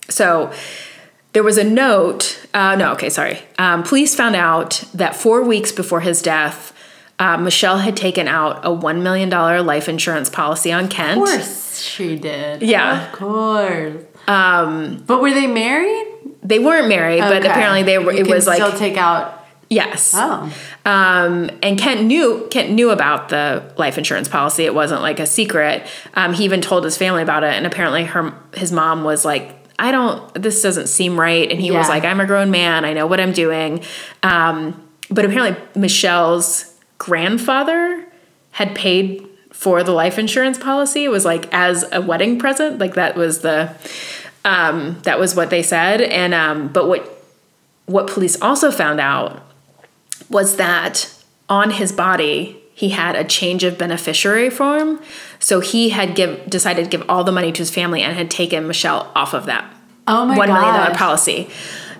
[0.10, 0.52] So
[1.34, 2.40] there was a note.
[2.54, 3.40] Uh, no, okay, sorry.
[3.60, 6.74] Um, police found out that four weeks before his death,
[7.20, 11.22] uh, Michelle had taken out a one million dollar life insurance policy on Kent.
[11.22, 12.62] Of course she did.
[12.64, 13.06] Yeah.
[13.08, 13.94] Of course.
[14.28, 16.08] Um but were they married?
[16.46, 18.14] They weren't married, but apparently they were.
[18.14, 20.14] You It was like still take out yes.
[20.16, 20.54] Oh.
[20.86, 24.64] Um, and Kent knew Kent knew about the life insurance policy.
[24.64, 25.86] It wasn't like a secret.
[26.14, 29.56] Um, he even told his family about it, and apparently her his mom was like,
[29.80, 30.34] "I don't.
[30.36, 32.86] This doesn't seem right." And he was like, "I'm a grown man.
[32.86, 33.84] I know what I'm doing."
[34.22, 38.06] Um, but apparently Michelle's grandfather
[38.52, 41.06] had paid for the life insurance policy.
[41.06, 42.78] It was like as a wedding present.
[42.78, 43.76] Like that was the
[44.46, 46.00] um, that was what they said.
[46.02, 47.12] And um, but what
[47.88, 49.44] what police also found out
[50.30, 51.14] was that
[51.50, 55.02] on his body he had a change of beneficiary form.
[55.40, 58.30] So he had give decided to give all the money to his family and had
[58.30, 59.74] taken Michelle off of that
[60.08, 61.50] Oh my one million dollar policy.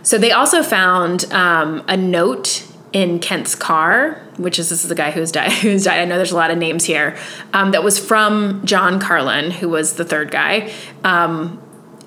[0.04, 4.96] So they also found um, a note in Kent's car, which is this is the
[4.96, 5.52] guy who's died.
[5.62, 6.00] Who's died.
[6.00, 7.18] I know there's a lot of names here.
[7.54, 10.72] Um, that was from John Carlin, who was the third guy,
[11.04, 11.62] um,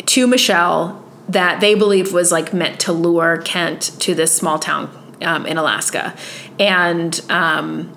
[0.08, 5.16] to Michelle that they believed was like meant to lure Kent to this small town
[5.22, 6.16] um, in Alaska,
[6.58, 7.94] and um,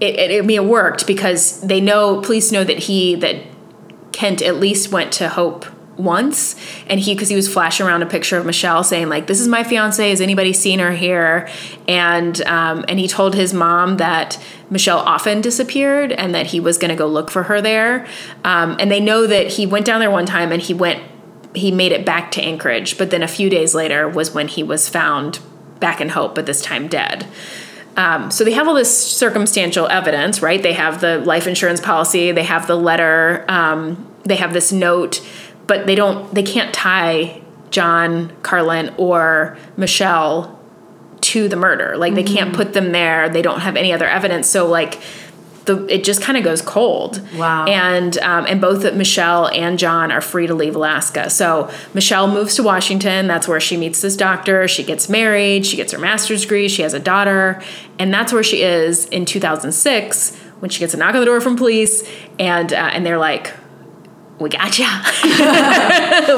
[0.00, 3.36] it, it, I mean, it worked because they know police know that he that
[4.12, 6.56] Kent at least went to Hope once.
[6.86, 9.48] And he because he was flashing around a picture of Michelle saying like this is
[9.48, 11.48] my fiance has anybody seen her here?
[11.86, 16.78] And um, and he told his mom that Michelle often disappeared and that he was
[16.78, 18.06] going to go look for her there.
[18.44, 21.02] Um, and they know that he went down there one time and he went
[21.54, 24.62] he made it back to Anchorage but then a few days later was when he
[24.62, 25.40] was found
[25.80, 27.26] back in Hope but this time dead
[27.96, 30.62] um, so they have all this circumstantial evidence, right?
[30.62, 35.20] They have the life insurance policy, they have the letter, um, they have this note,
[35.66, 40.58] but they don't, they can't tie John Carlin or Michelle
[41.20, 41.96] to the murder.
[41.96, 43.28] Like they can't put them there.
[43.28, 44.48] They don't have any other evidence.
[44.48, 45.00] So like
[45.64, 47.20] the it just kind of goes cold.
[47.36, 47.66] Wow.
[47.66, 51.30] And um, and both Michelle and John are free to leave Alaska.
[51.30, 53.26] So Michelle moves to Washington.
[53.26, 54.66] That's where she meets this doctor.
[54.68, 55.66] She gets married.
[55.66, 56.68] She gets her master's degree.
[56.68, 57.62] She has a daughter,
[57.98, 61.40] and that's where she is in 2006 when she gets a knock on the door
[61.40, 62.08] from police,
[62.38, 63.52] and uh, and they're like,
[64.38, 64.84] "We got you.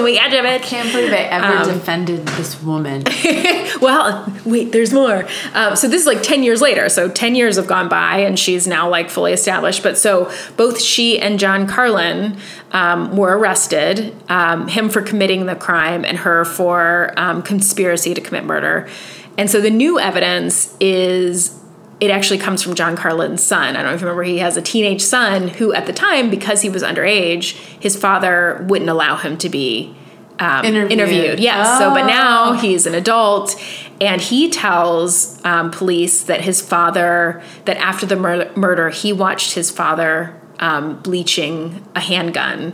[0.04, 3.04] we got you, bitch." Can't believe I ever Um, defended this woman.
[3.80, 5.26] well, wait, there's more.
[5.54, 6.88] Um, so this is like 10 years later.
[6.88, 9.82] So 10 years have gone by and she's now like fully established.
[9.82, 12.36] But so both she and John Carlin
[12.72, 18.20] um, were arrested, um, him for committing the crime and her for um, conspiracy to
[18.20, 18.88] commit murder.
[19.38, 21.58] And so the new evidence is
[22.00, 23.76] it actually comes from John Carlin's son.
[23.76, 26.28] I don't know if you remember, he has a teenage son who, at the time,
[26.30, 29.94] because he was underage, his father wouldn't allow him to be
[30.40, 30.92] um, Interviewed.
[30.92, 31.38] interviewed.
[31.40, 31.78] Yes.
[31.78, 32.06] So, but Oh.
[32.08, 33.54] now he's an adult,
[34.00, 39.54] and he tells um, police that his father, that after the mur- murder, he watched
[39.54, 42.72] his father um, bleaching a handgun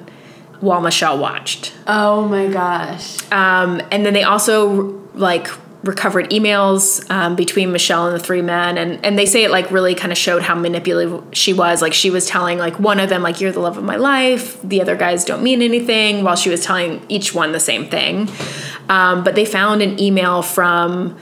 [0.61, 1.73] while Michelle watched.
[1.87, 3.19] Oh my gosh.
[3.31, 5.49] Um, and then they also like
[5.83, 9.71] recovered emails um, between Michelle and the three men, and and they say it like
[9.71, 11.81] really kind of showed how manipulative she was.
[11.81, 14.61] Like she was telling like one of them like you're the love of my life,
[14.63, 18.29] the other guys don't mean anything, while she was telling each one the same thing.
[18.89, 21.17] Um, but they found an email from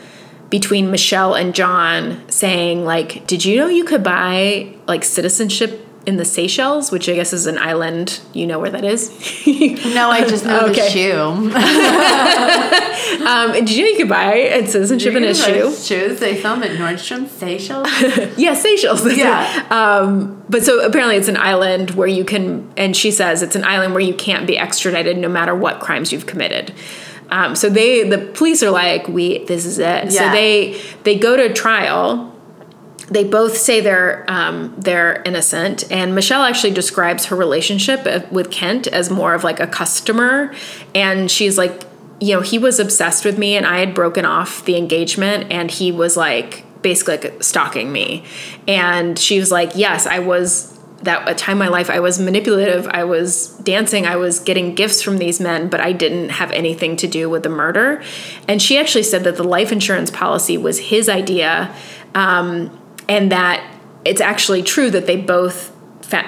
[0.50, 6.16] between Michelle and John saying like, did you know you could buy like citizenship in
[6.16, 8.20] the Seychelles, which I guess is an island.
[8.32, 9.10] You know where that is.
[9.94, 10.82] No, I just know Okay.
[10.82, 11.50] the shoe.
[13.28, 15.72] Um, did you know you could buy a citizenship in a shoe?
[15.74, 17.88] Shoes they film at Nordstrom Seychelles.
[18.38, 19.04] Yeah, Seychelles.
[19.16, 19.66] Yeah.
[19.70, 23.64] Um, but so apparently it's an island where you can, and she says it's an
[23.64, 26.72] island where you can't be extradited no matter what crimes you've committed.
[27.30, 30.12] Um, so they, the police are like, we, this is it.
[30.12, 32.34] So they, they go to trial.
[33.10, 38.86] They both say they're um, they're innocent, and Michelle actually describes her relationship with Kent
[38.86, 40.54] as more of like a customer,
[40.94, 41.84] and she's like,
[42.20, 45.70] you know, he was obsessed with me, and I had broken off the engagement, and
[45.70, 48.24] he was like basically like stalking me,
[48.66, 52.88] and she was like, yes, I was that time in my life I was manipulative,
[52.88, 56.96] I was dancing, I was getting gifts from these men, but I didn't have anything
[56.96, 58.02] to do with the murder,
[58.46, 61.74] and she actually said that the life insurance policy was his idea.
[62.14, 62.77] Um,
[63.08, 63.64] and that
[64.04, 65.74] it's actually true that they both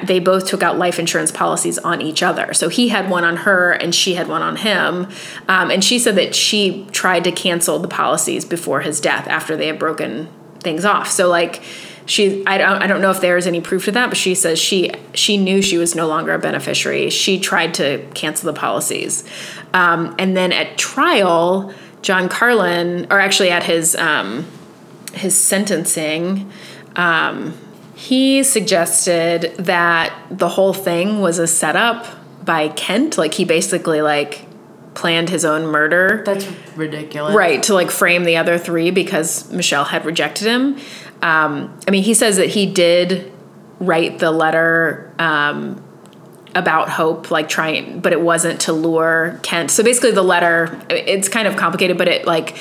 [0.04, 2.52] they both took out life insurance policies on each other.
[2.52, 5.08] So he had one on her, and she had one on him.
[5.48, 9.56] Um, and she said that she tried to cancel the policies before his death after
[9.56, 10.28] they had broken
[10.58, 11.10] things off.
[11.10, 11.62] So like
[12.04, 14.58] she, I don't, I don't know if there's any proof to that, but she says
[14.58, 17.08] she she knew she was no longer a beneficiary.
[17.08, 19.24] She tried to cancel the policies,
[19.72, 21.72] um, and then at trial,
[22.02, 23.96] John Carlin, or actually at his.
[23.96, 24.46] Um,
[25.12, 26.50] his sentencing,
[26.96, 27.58] um,
[27.94, 32.06] he suggested that the whole thing was a setup
[32.44, 33.18] by Kent.
[33.18, 34.46] Like he basically like
[34.94, 36.22] planned his own murder.
[36.24, 37.34] That's ridiculous.
[37.34, 40.78] Right, to like frame the other three because Michelle had rejected him.
[41.22, 43.30] Um, I mean, he says that he did
[43.78, 45.82] write the letter um,
[46.54, 49.70] about hope, like trying, but it wasn't to lure Kent.
[49.70, 52.56] So basically, the letter, it's kind of complicated, but it like,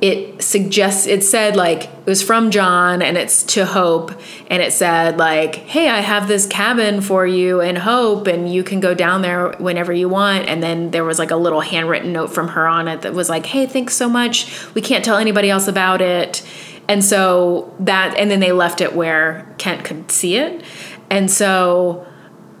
[0.00, 4.12] it suggests, it said like, it was from John and it's to Hope,
[4.48, 8.64] and it said like, hey, I have this cabin for you in Hope, and you
[8.64, 10.48] can go down there whenever you want.
[10.48, 13.28] And then there was like a little handwritten note from her on it that was
[13.28, 14.72] like, hey, thanks so much.
[14.74, 16.42] We can't tell anybody else about it.
[16.88, 20.64] And so that, and then they left it where Kent could see it.
[21.10, 22.06] And so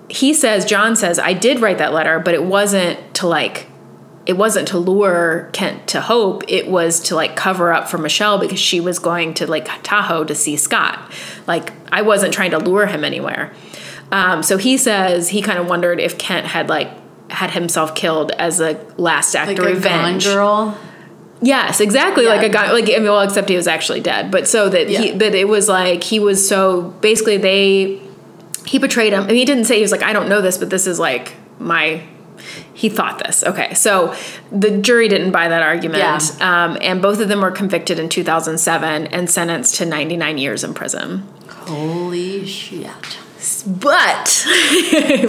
[0.08, 3.66] he says, John says, I did write that letter, but it wasn't to like,
[4.26, 6.42] it wasn't to lure Kent to hope.
[6.46, 10.24] It was to like cover up for Michelle because she was going to like Tahoe
[10.24, 10.98] to see Scott.
[11.46, 13.52] Like, I wasn't trying to lure him anywhere.
[14.12, 16.90] Um, so he says he kind of wondered if Kent had like
[17.30, 20.24] had himself killed as a last act Like of revenge.
[20.24, 20.76] girl.
[21.40, 22.24] Yes, exactly.
[22.24, 22.34] Yeah.
[22.34, 24.30] Like a guy, like I mean, well, except he was actually dead.
[24.30, 25.16] But so that he, Yeah.
[25.16, 28.02] but it was like he was so basically they,
[28.66, 29.22] he betrayed him.
[29.22, 31.32] And he didn't say he was like I don't know this, but this is like
[31.58, 32.02] my.
[32.74, 33.42] He thought this.
[33.44, 34.14] Okay, so
[34.52, 36.20] the jury didn't buy that argument, Yeah.
[36.64, 40.72] um, and both of them were convicted in 2007 and sentenced to 99 years in
[40.74, 41.26] prison.
[41.48, 42.88] Holy shit.
[43.66, 44.46] But,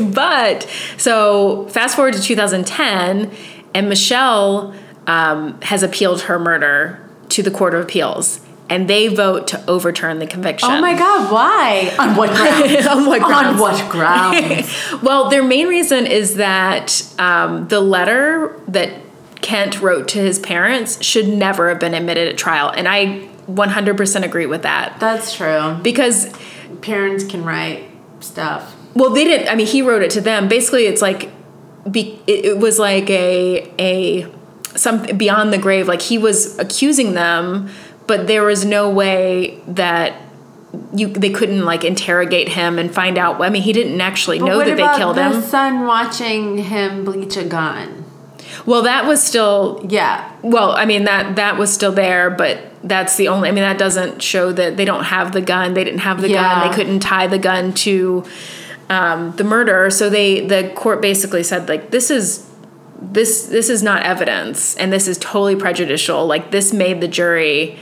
[0.13, 3.31] but, so fast forward to 2010,
[3.73, 4.73] and Michelle
[5.07, 8.41] um, has appealed her murder to the Court of Appeals,
[8.71, 10.69] and they vote to overturn the conviction.
[10.71, 11.93] Oh my god, why?
[11.99, 12.87] On what grounds?
[12.87, 13.59] On what On grounds?
[13.59, 14.73] what grounds?
[15.03, 18.93] Well, their main reason is that um, the letter that
[19.41, 24.23] Kent wrote to his parents should never have been admitted at trial, and I 100%
[24.23, 25.77] agree with that That's true.
[25.81, 26.31] because
[26.81, 27.83] Parents can write
[28.21, 28.75] stuff.
[28.95, 29.49] Well, they didn't.
[29.49, 30.47] I mean, he wrote it to them.
[30.47, 31.29] Basically, it's like,
[31.89, 34.31] be, it, it was like a a
[34.75, 35.87] some beyond the grave.
[35.87, 37.69] Like he was accusing them,
[38.07, 40.13] but there was no way that
[40.93, 43.41] you they couldn't like interrogate him and find out.
[43.41, 45.41] I mean, he didn't actually But know that they killed the him.
[45.41, 48.05] son watching him bleach a gun?
[48.65, 50.29] Well, that was still Yeah.
[50.41, 53.49] Well, I mean that that was still there, but that's the only.
[53.49, 55.73] I mean that doesn't show that they don't have the gun.
[55.73, 56.41] They didn't have the Yeah.
[56.61, 56.69] gun.
[56.69, 58.23] They couldn't tie the gun to
[58.89, 59.89] um, the murder.
[59.89, 62.47] So they the court basically said like this is
[63.01, 66.25] this this is not evidence, and this is totally prejudicial.
[66.27, 67.77] Like this made the jury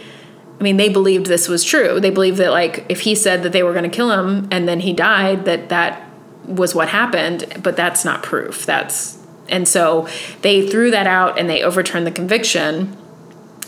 [0.60, 2.00] I mean, they believed this was true.
[2.00, 4.68] They believed that like if he said that they were going to kill him and
[4.68, 6.10] then he died, that that
[6.46, 7.62] was what happened.
[7.64, 8.66] But that's not proof.
[8.66, 10.08] That's and so
[10.42, 12.96] they threw that out and they overturned the conviction.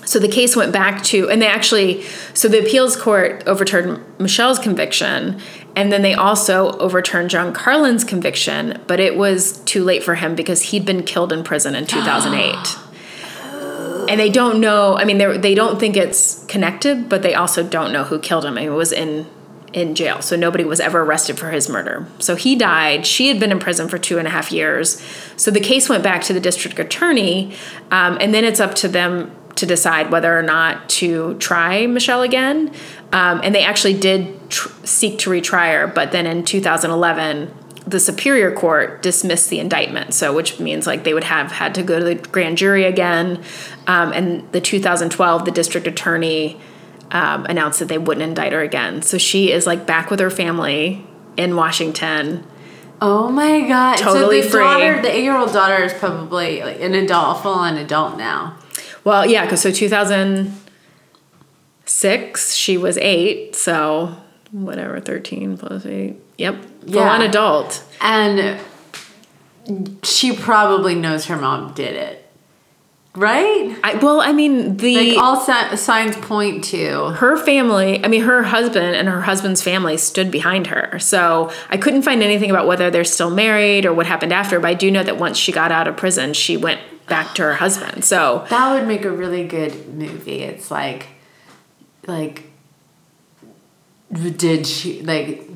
[0.03, 4.57] So the case went back to, and they actually, so the appeals court overturned Michelle's
[4.57, 5.39] conviction,
[5.75, 10.35] and then they also overturned John Carlin's conviction, but it was too late for him
[10.35, 12.77] because he'd been killed in prison in 2008.
[14.07, 17.63] and they don't know, I mean, they they don't think it's connected, but they also
[17.63, 18.57] don't know who killed him.
[18.57, 19.27] I mean, it was in
[19.73, 22.05] in jail, so nobody was ever arrested for his murder.
[22.19, 23.05] So he died.
[23.05, 25.01] She had been in prison for two and a half years.
[25.37, 27.53] So the case went back to the district attorney,
[27.89, 32.21] um, and then it's up to them to decide whether or not to try Michelle
[32.21, 32.73] again.
[33.13, 37.53] Um, and they actually did tr- seek to retry her, but then in 2011,
[37.85, 40.13] the Superior Court dismissed the indictment.
[40.13, 43.43] So, which means like they would have had to go to the grand jury again.
[43.87, 46.59] Um, and the 2012, the district attorney
[47.11, 49.01] um, announced that they wouldn't indict her again.
[49.01, 51.03] So she is like back with her family
[51.35, 52.45] in Washington.
[53.03, 53.97] Oh my god!
[53.97, 54.59] Totally so the free.
[54.61, 58.55] daughter, the eight-year-old daughter, is probably like an adult, full-on adult now.
[59.03, 63.55] Well, yeah, because so 2006, she was eight.
[63.55, 64.15] So
[64.51, 66.17] whatever, 13 plus eight.
[66.37, 66.63] Yep.
[66.81, 67.11] Full Yeah.
[67.11, 67.83] on adult.
[68.01, 68.59] And
[70.03, 72.30] she probably knows her mom did it,
[73.15, 73.77] right?
[73.83, 75.11] I, well, I mean, the.
[75.11, 77.09] Like all si- signs point to.
[77.11, 80.97] her family, I mean, her husband and her husband's family stood behind her.
[80.99, 84.67] So I couldn't find anything about whether they're still married or what happened after, but
[84.67, 87.55] I do know that once she got out of prison, she went back to her
[87.55, 88.05] husband.
[88.05, 90.43] So That would make a really good movie.
[90.43, 91.07] It's like,
[92.07, 92.45] like,
[94.11, 95.47] did she like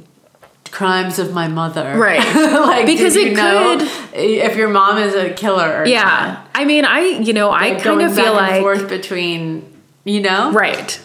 [0.76, 1.98] crimes of my mother?
[2.08, 2.20] Right.
[2.36, 5.82] like Because it could- if your mom is a killer.
[5.82, 6.50] Or yeah, not?
[6.54, 8.62] I mean, I, you know, I Like, kind of feel back and like.
[8.62, 9.66] forth between,
[10.04, 11.00] you know, Right.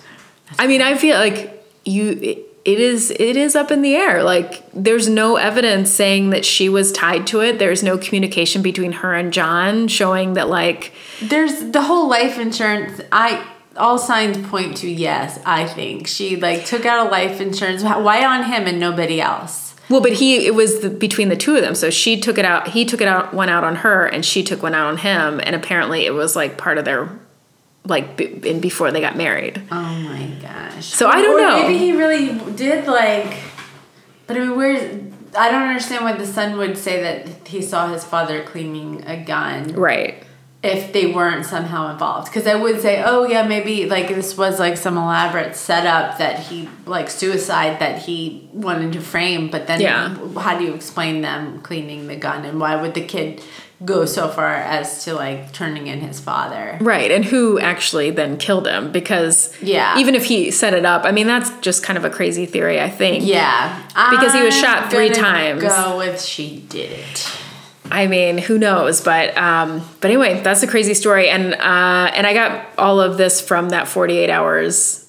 [0.58, 4.22] I mean, I feel like you it, it is it is up in the air.
[4.22, 7.58] Like there's no evidence saying that she was tied to it.
[7.58, 10.92] There's no communication between her and John showing that like
[11.22, 13.00] There's the whole life insurance.
[13.12, 13.42] I
[13.80, 15.40] all signs point to yes.
[15.44, 17.82] I think she like took out a life insurance.
[17.82, 19.74] Why on him and nobody else?
[19.88, 21.74] well, but he it was the, between the two of them.
[21.74, 22.68] So she took it out.
[22.68, 25.40] He took it out one out on her, and she took one out on him.
[25.42, 27.08] And apparently, it was like part of their
[27.84, 29.60] like b- in before they got married.
[29.72, 30.86] Oh my gosh.
[30.86, 31.62] So I don't know.
[31.66, 33.36] Maybe he really did like.
[34.28, 34.80] But I mean, where's?
[35.36, 39.16] I don't understand why the son would say that he saw his father cleaning a
[39.24, 40.24] gun Right.
[40.62, 42.26] If they weren't somehow involved.
[42.26, 46.38] Because I would say, oh yeah, maybe like this was like some elaborate setup that
[46.40, 49.48] he like suicide that he wanted to frame.
[49.50, 50.14] But then, Yeah.
[50.38, 53.42] how do you explain them cleaning the gun and why would the kid
[53.82, 56.76] go so far as to like turning in his father?
[56.82, 58.92] Right, and who actually then killed him?
[58.92, 59.96] Because Yeah.
[59.98, 62.78] even if he set it up, I mean that's just kind of a crazy theory.
[62.78, 63.24] I think.
[63.24, 63.78] Yeah,
[64.11, 65.62] Because he was shot three times.
[65.62, 67.30] Go with she did it.
[67.91, 69.01] I mean, who knows?
[69.01, 73.16] But um, but anyway, that's a crazy story, and uh, and I got all of
[73.18, 75.07] this from that Forty Eight Hours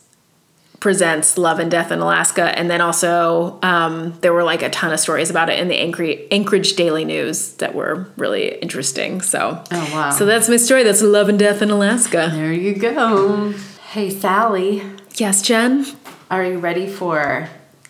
[0.79, 4.91] presents Love and Death in Alaska, and then also um, there were like a ton
[4.91, 9.21] of stories about it in the Anchorage, Anchorage Daily News that were really interesting.
[9.21, 10.09] So Oh, wow.
[10.09, 10.81] So that's my story.
[10.83, 12.29] That's Love and Death in Alaska.
[12.33, 13.53] There you go.
[13.91, 14.81] Hey Sally,
[15.17, 15.85] Yes, Jen.
[16.31, 17.47] are you ready for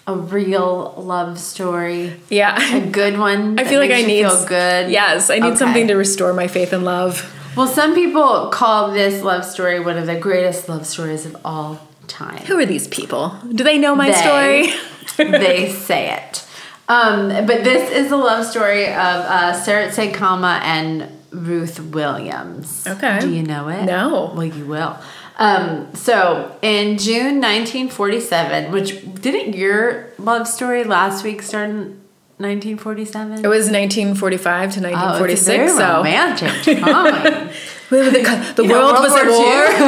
[0.08, 2.14] a real love story?
[2.30, 2.76] Yeah.
[2.78, 3.60] A good one.
[3.60, 4.92] I feel like I need feel good.
[4.92, 5.56] Yes, I need Okay.
[5.58, 7.32] something to restore my faith in love.
[7.56, 11.80] Well, some people call this love story one of the greatest love stories of all
[12.08, 12.38] time.
[12.46, 13.36] Who are these people?
[13.54, 14.72] Do they know my They.
[15.18, 15.32] story?
[15.40, 16.46] they say it.
[16.90, 22.86] Um, but this is the love story of uh, Seretse Khama and Ruth Williams.
[22.88, 23.20] Okay.
[23.20, 23.84] Do you know it?
[23.86, 24.34] No.
[24.36, 24.98] Well, you will.
[25.42, 32.00] Um, so in June 1947, which didn't your love story last week start in
[32.38, 33.44] 1947?
[33.44, 35.32] It was 1945 to Oh, 1946.
[35.32, 37.50] it's a very so romantic time.
[37.90, 39.80] the, the You know, world was World at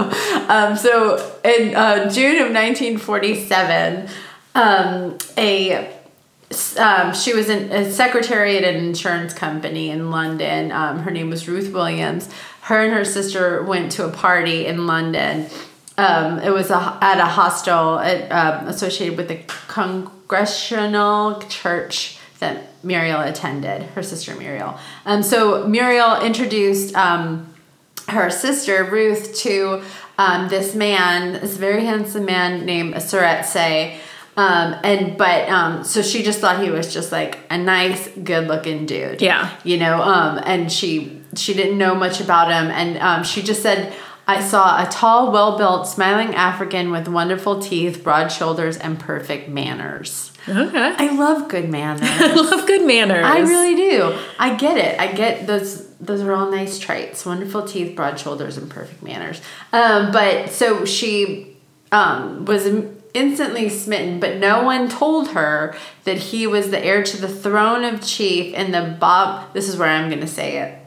[0.00, 0.12] War war.
[0.48, 4.08] Um, so in uh, June of 1947,
[4.54, 5.92] um, a
[6.78, 10.70] um, she was an, a secretary at an insurance company in London.
[10.70, 12.30] Um, her name was Ruth Williams.
[12.66, 15.46] Her and her sister went to a party in London.
[15.96, 19.38] Um, it was a, at a hostel at, um, associated with the
[19.68, 24.76] Congregational Church that Muriel attended, her sister Muriel.
[25.04, 27.54] Um, so Muriel introduced um,
[28.08, 29.82] her sister Ruth to
[30.18, 33.96] um, this man, this very handsome man named Seretse.
[34.36, 38.86] Um, and but um, so she just thought he was just like a nice, good-looking
[38.86, 39.22] dude.
[39.22, 39.56] Yeah.
[39.62, 40.02] you know.
[40.02, 43.94] Um, and she she didn't know much about him, and um, she just said,
[44.28, 49.48] I saw a tall, well built, smiling African with wonderful teeth, broad shoulders, and perfect
[49.48, 50.32] manners.
[50.48, 50.94] Okay.
[50.98, 52.02] I love good manners.
[52.10, 53.24] I love good manners.
[53.24, 54.18] I really do.
[54.38, 54.98] I get it.
[54.98, 55.86] I get those.
[55.98, 57.24] Those are all nice traits.
[57.24, 59.40] Wonderful teeth, broad shoulders, and perfect manners.
[59.72, 61.56] Um, but so she
[61.92, 62.66] um, was
[63.14, 67.84] instantly smitten, but no one told her that he was the heir to the throne
[67.84, 69.52] of chief in the Bob.
[69.54, 70.85] This is where I'm going to say it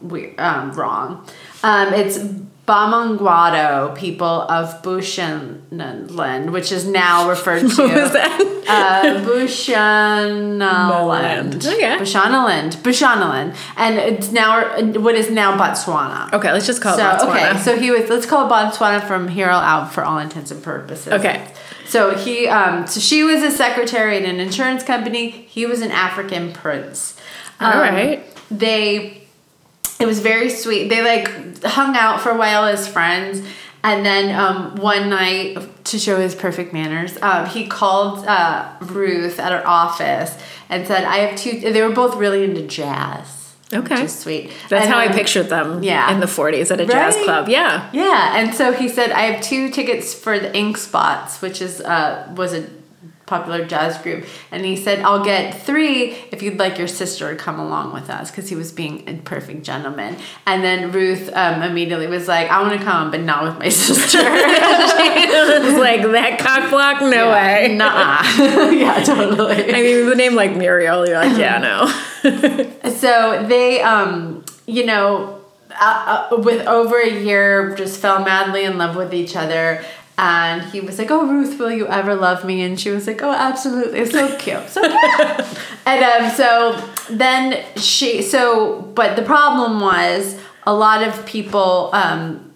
[0.00, 1.26] we um, wrong.
[1.62, 2.18] Um, it's
[2.66, 8.64] Bamangwato people of Bechuanaland, which is now referred to that?
[8.68, 11.56] uh, Bechuanaland.
[11.66, 11.96] Okay.
[11.98, 12.76] Bechuanaland.
[12.76, 13.56] Bechuanaland.
[13.76, 16.32] And it's now what is now Botswana.
[16.32, 17.50] Okay, let's just call So it Botswana.
[17.52, 20.62] okay, so he was let's call it Botswana from here out for all intents and
[20.62, 21.12] purposes.
[21.14, 21.46] Okay.
[21.86, 25.30] So he um so she was a secretary at an insurance company.
[25.30, 27.16] He was an African prince.
[27.60, 28.24] All Um, right.
[28.50, 29.19] They
[30.00, 30.88] it was very sweet.
[30.88, 33.46] They like hung out for a while as friends.
[33.82, 39.38] And then um, one night, to show his perfect manners, um, he called uh, Ruth
[39.38, 40.36] at her office
[40.68, 41.58] and said, "I have two.
[41.60, 43.38] They were both really into jazz.
[43.72, 43.94] Okay.
[43.94, 44.50] which is sweet.
[44.68, 46.12] That's And, how I um, pictured them yeah.
[46.12, 47.48] in the 40s at a jazz club.
[47.48, 47.88] Yeah.
[47.92, 51.80] Yeah, and so he said, "I have two tickets for the Ink Spots, which is
[51.80, 52.66] uh was a
[53.30, 57.36] popular jazz group." And he said, "I'll get three if you'd like your sister to
[57.36, 60.16] come along with us," because he was being a perfect gentleman.
[60.46, 63.68] And then Ruth um, immediately was like, "I want to come, but not with my
[63.86, 64.20] sister."
[65.30, 67.00] It was like that cock block?
[67.00, 67.74] No way.
[67.76, 68.22] Nah.
[68.70, 69.72] yeah, totally.
[69.72, 72.90] I mean, the name like Muriel, you're like, yeah, no.
[72.90, 75.40] So they, um, you know,
[75.80, 79.84] uh, uh, with over a year, just fell madly in love with each other.
[80.22, 83.22] And he was like, "Oh, Ruth, will you ever love me?" And she was like,
[83.22, 89.80] "Oh, absolutely, so cute, so cute." and um, so then she, so, but the problem
[89.80, 92.52] was a lot of people um,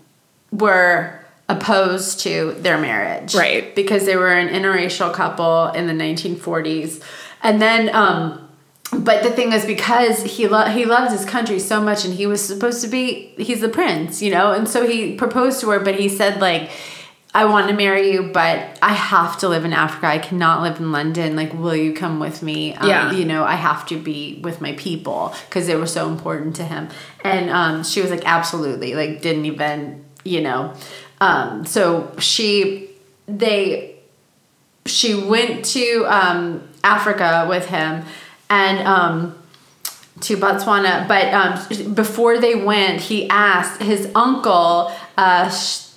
[0.53, 3.75] were opposed to their marriage, Right.
[3.75, 7.03] Because they were an interracial couple in the 1940s,
[7.43, 7.95] and then.
[7.97, 8.41] Um,
[8.93, 12.27] but the thing is because he lo- he loved his country so much and he
[12.27, 15.81] was supposed to be he's the prince you know and so he proposed to her
[15.81, 16.71] but he said like
[17.35, 20.07] i want to marry you but i have to live in africa.
[20.07, 21.35] I cannot live in london.
[21.37, 22.74] Like will you come with me?
[22.74, 23.12] Um, Yeah.
[23.12, 26.64] you know i have to be with my people because they were so important to
[26.64, 26.89] him.
[27.22, 28.95] And um, she was like absolutely.
[28.95, 30.72] Like didn't even you know.
[31.20, 32.91] Um, so she
[33.26, 33.97] they
[34.87, 38.05] she went to um, Africa with him
[38.51, 39.39] and um,
[40.20, 41.09] to Botswana.
[41.09, 45.49] But um, before they went, he asked his uncle, uh,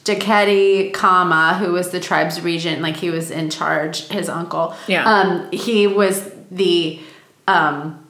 [0.07, 4.75] Tshekedi Khama, who was the tribe's regent, like he was in charge, his uncle.
[4.87, 5.03] Yeah.
[5.05, 6.99] Um, he was the.
[7.47, 8.03] Um,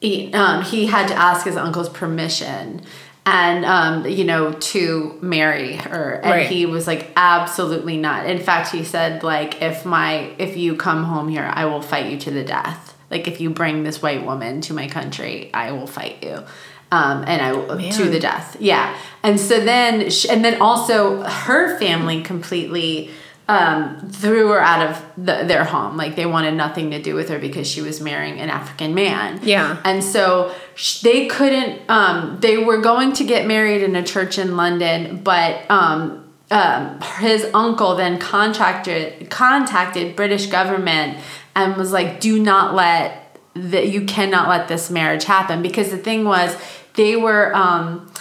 [0.00, 2.82] he, um, he had to ask his uncle's permission
[3.26, 6.46] and um, you know to marry her and Right.
[6.48, 11.02] he was like absolutely not in fact he said like if my if you come
[11.04, 14.24] home here i will fight you to the death like if you bring this white
[14.24, 16.44] woman to my country i will fight you
[16.90, 18.56] um, and i will to the death.
[18.60, 18.96] Yeah.
[19.22, 23.10] And so then sh and then also her family completely
[23.48, 25.96] um, threw her out of the, their home.
[25.96, 29.40] Like they wanted nothing to do with her because she was marrying an african man.
[29.42, 29.80] Yeah.
[29.84, 34.38] and so sh- they couldn't, um, they were going to get married in a church
[34.38, 41.18] in London, but um, um, his uncle then contacted, contacted British government
[41.56, 43.27] and was like, do not let,
[43.70, 45.62] that you cannot let this marriage happen.
[45.62, 46.56] Because the thing was,
[46.94, 48.12] they were, um,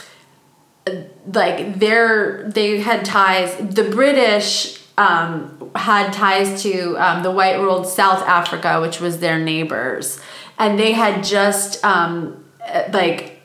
[1.33, 7.85] like they're they had ties the british um, had ties to um, the white ruled
[7.85, 10.21] south africa which was their neighbors
[10.57, 12.45] and they had just um,
[12.91, 13.41] like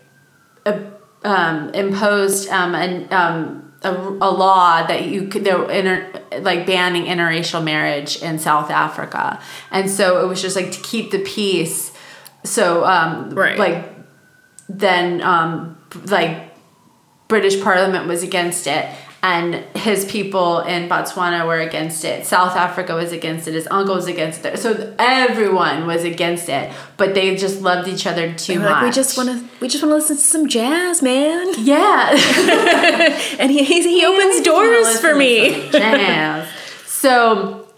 [0.64, 0.78] uh,
[1.24, 6.10] um, imposed um, an, um, a, a law that you could they were inter,
[6.40, 9.40] like banning interracial marriage in south africa.
[9.70, 11.92] And so it was just like to keep the peace.
[12.44, 13.58] So um, Right.
[13.58, 13.88] like
[14.68, 16.54] then um, like
[17.28, 18.86] British Parliament was against it,
[19.22, 22.26] and his people in Botswana were against it.
[22.26, 23.54] South Africa was against it.
[23.54, 24.58] His uncle was against it.
[24.58, 28.70] So everyone was against it, but they just loved each other too much.
[28.70, 31.54] like, we just want to, we just want to listen to some jazz, man.
[31.58, 32.10] yeah.
[33.38, 35.70] And he, he, he opens doors for me.
[35.70, 36.48] Jazz.
[36.86, 37.68] So,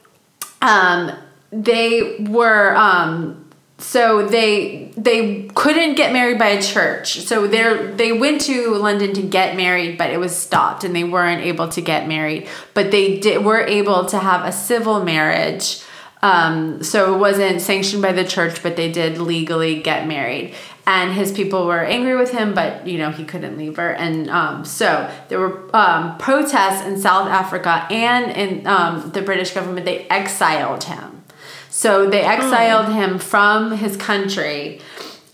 [0.62, 1.12] um,
[1.53, 3.43] they were um,
[3.85, 7.20] so they they couldn't get married by a church.
[7.20, 11.05] So they they went to London to get married, but it was stopped, and they
[11.05, 12.49] weren't able to get married.
[12.72, 15.82] But they did were able to have a civil marriage.
[16.22, 20.55] Um, so it wasn't sanctioned by the church, but they did legally get married.
[20.87, 24.30] And his people were angry with him, but you know he couldn't leave her, and
[24.30, 29.85] um, so there were um, protests in South Africa and in um, the British government.
[29.85, 31.13] They exiled him,
[31.85, 34.80] so they exiled him from his country,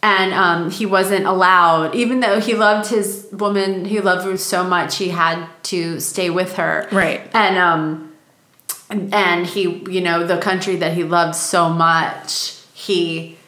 [0.02, 1.94] and um, he wasn't allowed.
[1.94, 6.28] Even though he loved his woman, he loved Ruth so much, he had to stay
[6.28, 6.88] with her.
[6.90, 7.20] Right.
[7.32, 8.16] And um,
[8.90, 13.38] and he, you know, the country that he loved so much, he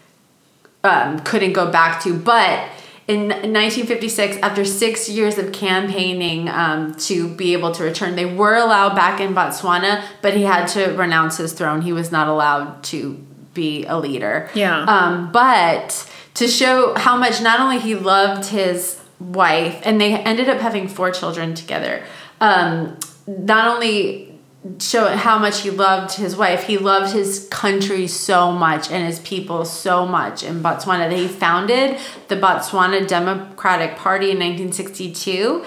[0.85, 2.17] um, couldn't go back to.
[2.17, 2.69] But
[3.09, 8.55] in 1956, after six years of campaigning um, to be able to return, they were
[8.55, 11.83] allowed back in Botswana, but he had to renounce his throne.
[11.83, 13.15] He was not allowed to
[13.55, 14.49] be a leader.
[14.55, 14.85] Yeah.
[14.85, 20.49] Um, but to show how much not only he loved his wife, and they ended
[20.49, 22.05] up having four children together.
[22.41, 24.32] Um, not only
[24.79, 29.19] show how much he loved his wife, he loved his country so much and his
[29.21, 31.99] people so much in Botswana that he founded
[32.29, 35.65] the Botswana Democratic Party in 1962.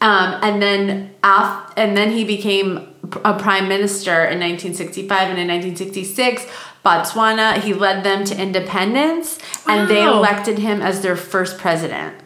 [0.00, 2.88] Um, and then af- and then he became
[3.24, 6.46] a prime minister in 1965 and in 1966
[6.84, 12.21] Botswana he led them to independence and they elected him as their first president.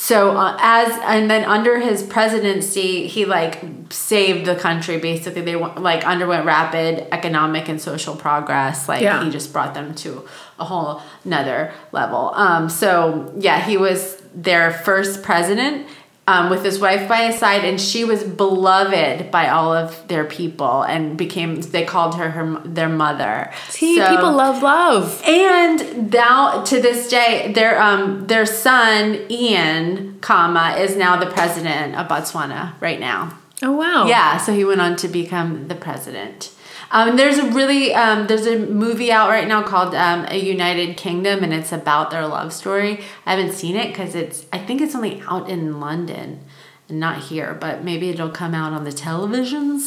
[0.00, 4.96] So uh, as and then under his presidency, he like saved the country.
[4.96, 8.88] Basically, they like underwent rapid economic and social progress.
[8.88, 9.22] Like Yeah.
[9.22, 10.26] he just brought them to
[10.58, 12.32] a whole another level.
[12.34, 15.86] Um, so yeah, he was their first president.
[16.30, 20.24] Um, with his wife by his side, and she was beloved by all of their
[20.24, 23.50] people, and became they called her her their mother.
[23.68, 25.20] See, So- people love love.
[25.26, 31.96] and now to this day, their um their son Ian, Khama, is now the president
[31.96, 33.20] of Botswana right now.
[33.62, 34.06] Oh wow.
[34.06, 36.50] Yeah, so he went on to become the president.
[36.92, 40.96] Um, there's a really um, there's a movie out right now called um, A United
[40.96, 43.00] Kingdom, and it's about their love story.
[43.26, 46.40] I haven't seen it because it's I think it's only out in London
[46.88, 49.86] and not here, but maybe it'll come out on the televisions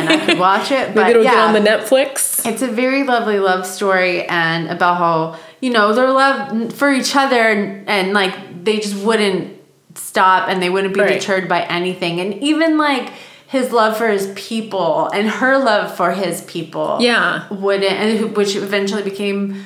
[0.00, 0.88] and I could watch it.
[0.94, 1.30] But Maybe it'll yeah.
[1.34, 2.44] get on the Netflix.
[2.44, 7.14] It's a very lovely love story and about how, you know, their love for each
[7.14, 9.56] other and, and like they just wouldn't
[9.94, 11.20] stop and they wouldn't be Right.
[11.20, 12.18] deterred by anything.
[12.18, 13.12] And even like
[13.50, 16.98] his love for his people and her love for his people.
[17.00, 17.52] Yeah.
[17.52, 19.64] Wouldn't, and which eventually became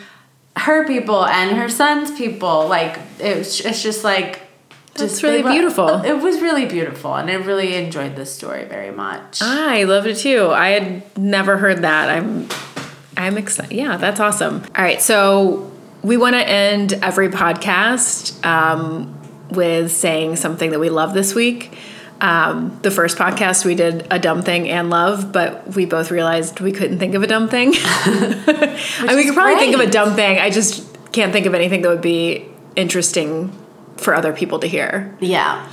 [0.56, 2.66] her people and her son's people.
[2.66, 4.40] Like, it was, it's just like,
[4.94, 6.02] That's they really beautiful.
[6.02, 9.42] It was really beautiful, and I really enjoyed this story very much.
[9.42, 10.48] I loved it too.
[10.50, 12.08] I had never heard that.
[12.08, 12.48] I'm
[13.18, 13.76] I'm excited.
[13.76, 14.62] Yeah, that's awesome.
[14.74, 15.70] All right, so
[16.02, 19.14] we want to end every podcast um,
[19.50, 21.76] with saying something that we love this week.
[22.24, 26.58] Um, the first podcast we did a dumb thing and love, but we both realized
[26.58, 27.74] we couldn't think of a dumb thing.
[27.76, 30.38] I mean, we could probably think of a dumb thing.
[30.38, 33.52] I just can't think of anything that would be interesting
[33.98, 35.14] for other people to hear.
[35.20, 35.70] yeah.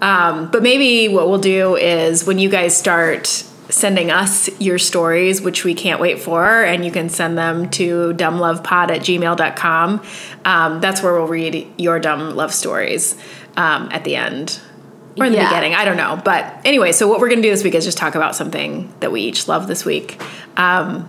[0.00, 3.28] Um, but maybe what we'll do is when you guys start
[3.68, 8.12] sending us your stories, which we can't wait for, and you can send them to
[8.14, 10.02] dumblovepod at gmail.com.
[10.44, 13.16] Um, that's where we'll read your dumb love stories
[13.56, 14.60] um, at the end.
[15.18, 15.48] Or in the Yeah.
[15.48, 16.20] beginning, I don't know.
[16.24, 18.92] But anyway, so what we're going to do this week is just talk about something
[19.00, 20.20] that we each love this week.
[20.56, 21.08] Um,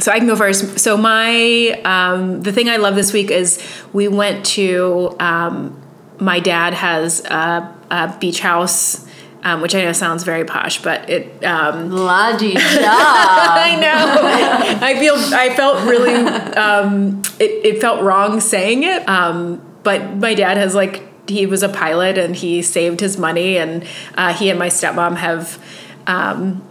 [0.00, 0.78] so I can go first.
[0.80, 3.62] So my um, the thing I love this week is
[3.92, 5.80] we went to um,
[6.18, 9.06] my dad has a, a beach house,
[9.44, 11.44] um, which I know sounds very posh, but it.
[11.44, 11.92] Um.
[11.96, 14.86] I know.
[14.86, 15.14] I feel.
[15.16, 16.14] I felt really.
[16.52, 19.08] Um, it, it felt wrong saying it.
[19.08, 23.56] Um, but my dad has like he was a pilot and he saved his money
[23.56, 25.62] and uh, he and my stepmom have.
[26.06, 26.66] Um,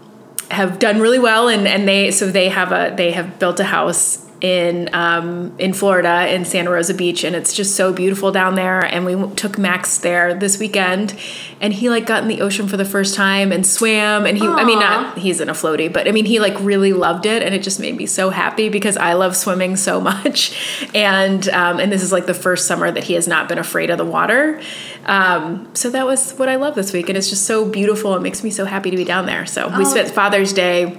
[0.49, 3.64] have done really well and, and they so they have a they have built a
[3.64, 8.55] house in um, in Florida in Santa Rosa Beach and it's just so beautiful down
[8.55, 8.81] there.
[8.83, 11.15] And we took Max there this weekend
[11.61, 14.47] and he like got in the ocean for the first time and swam and he
[14.47, 17.43] I mean not he's in a floaty but I mean he like really loved it
[17.43, 20.89] and it just made me so happy because I love swimming so much.
[20.95, 23.91] And um, and this is like the first summer that he has not been afraid
[23.91, 24.59] of the water.
[25.05, 28.15] Um, so that was what I love this week and it's just so beautiful.
[28.15, 29.45] It makes me so happy to be down there.
[29.45, 30.97] So we spent Father's Day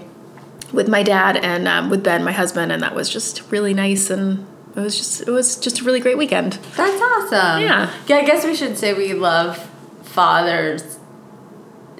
[0.72, 4.10] with my dad and um, with Ben, my husband, and that was just really nice.
[4.10, 4.46] And
[4.76, 6.54] it was just it was just a really great weekend.
[6.76, 7.62] That's awesome.
[7.62, 7.92] Yeah.
[8.06, 9.68] Yeah, I guess we should say we love
[10.02, 10.98] fathers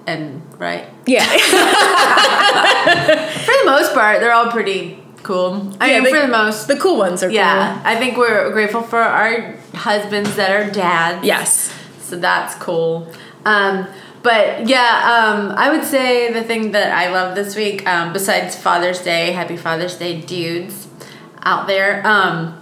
[0.06, 0.86] and right.
[1.06, 1.24] Yeah,
[3.44, 5.72] For the most part, they're all pretty cool.
[5.80, 6.66] I Yeah, mean, they- for the most.
[6.68, 11.24] the cool ones are Yeah, I think we're grateful for our husbands that are dads.
[11.24, 11.72] Yes.
[12.00, 13.10] So that's cool.
[13.44, 13.86] Um,
[14.22, 18.56] but yeah, um, I would say the thing that I love this week, um, besides
[18.56, 20.88] Father's Day, Happy Father's Day, dudes
[21.42, 22.60] out there, um,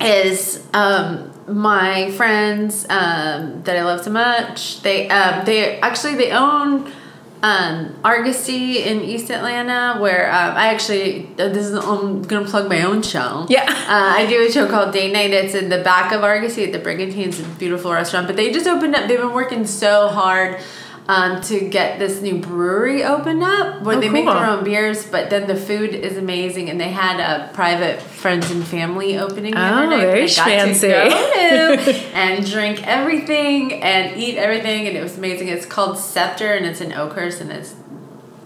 [0.00, 4.82] is um, my friends um, that I love so much.
[4.82, 6.92] They um, they actually they own
[7.42, 12.68] um, Argosy in East Atlanta, where um, I actually uh, this is I'm gonna plug
[12.68, 13.46] my own show.
[13.48, 13.62] Yeah.
[13.68, 15.30] uh, I do a show called Day Night.
[15.30, 17.30] It's in the back of Argosy at the Brigantine.
[17.30, 19.08] It's a beautiful restaurant, but they just opened up.
[19.08, 20.60] They've been working so hard.
[21.10, 25.06] Um, to get this new brewery opened up where Oh, they make their own beers,
[25.06, 29.54] but then the food is amazing, and they had a private friends and family opening
[29.54, 30.88] the other Oh, very I fancy.
[32.12, 35.48] and drink everything and eat everything, and it was amazing.
[35.48, 37.74] It's called Scepter, and it's in Oakhurst, and it's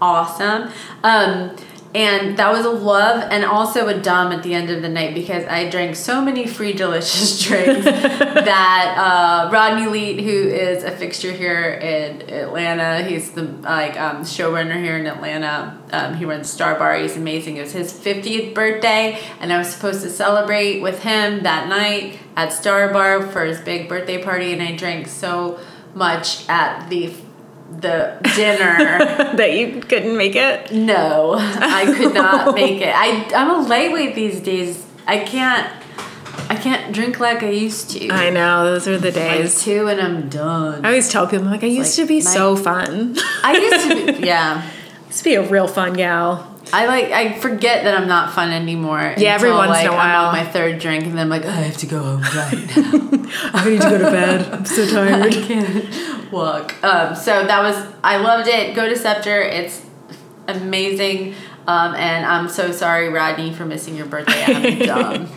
[0.01, 0.69] awesome.
[1.03, 1.55] Um,
[1.95, 5.13] and that was a love and also a dumb at the end of the night
[5.13, 10.91] because I drank so many free delicious drinks that uh, Rodney Leet, who is a
[10.91, 15.79] fixture here in Atlanta, he's the like um, showrunner here in Atlanta.
[15.91, 16.95] Um, he runs Star Bar.
[16.95, 17.57] He's amazing.
[17.57, 22.17] It was his 50th birthday, and I was supposed to celebrate with him that night
[22.35, 25.59] at Star Bar for his big birthday party, and I drank so
[25.93, 27.13] much at the
[27.81, 29.33] the dinner.
[29.37, 30.71] that you couldn't make it.
[30.71, 32.93] No, I could not make it.
[32.95, 34.85] I I'm a lightweight these days.
[35.07, 35.69] I can't
[36.49, 38.09] I can't drink like I used to.
[38.09, 39.63] I know those are the like days.
[39.63, 40.85] two and I'm done.
[40.85, 43.15] I always tell people, I'm like, I used like to be my- so fun.
[43.43, 44.69] I used to be, yeah.
[45.07, 46.52] used to be a real fun gal.
[46.73, 49.13] I like I forget that I'm not fun anymore.
[49.15, 50.25] Yeah, every once in like, a while.
[50.25, 52.77] I'm on my third drink and then I'm like, I have to go home right
[52.77, 53.29] now.
[53.53, 54.51] I need to go to bed.
[54.51, 55.21] I'm so tired.
[55.21, 56.83] I can't walk.
[56.83, 58.75] Um, so that was I loved it.
[58.75, 59.39] Go to Scepter.
[59.39, 59.85] It's
[60.47, 61.35] amazing.
[61.67, 64.43] Um, and I'm so sorry, Rodney, for missing your birthday.
[64.43, 65.29] I'm dumb.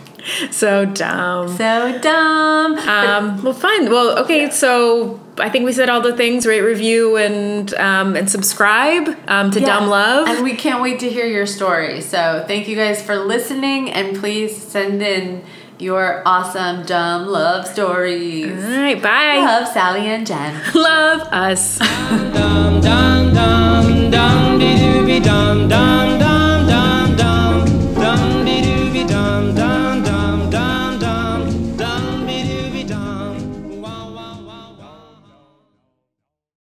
[0.51, 1.49] so dumb.
[1.55, 2.78] so dumb.
[2.78, 3.91] Um, well, fine.
[3.91, 4.49] Well, okay.
[4.49, 6.47] So I think we said all the things.
[6.47, 9.68] Rate, review, and um, and subscribe um, to yes.
[9.68, 10.28] Dumb Love.
[10.28, 12.01] And we can't wait to hear your story.
[12.01, 15.45] So thank you guys for listening, and please send in
[15.78, 18.64] your awesome dumb love stories.
[18.64, 19.37] All right, bye.
[19.39, 20.61] Love Sally and Jen.
[20.74, 21.78] Love us.
[21.78, 26.45] dum dum dum dum dum dum dum dum.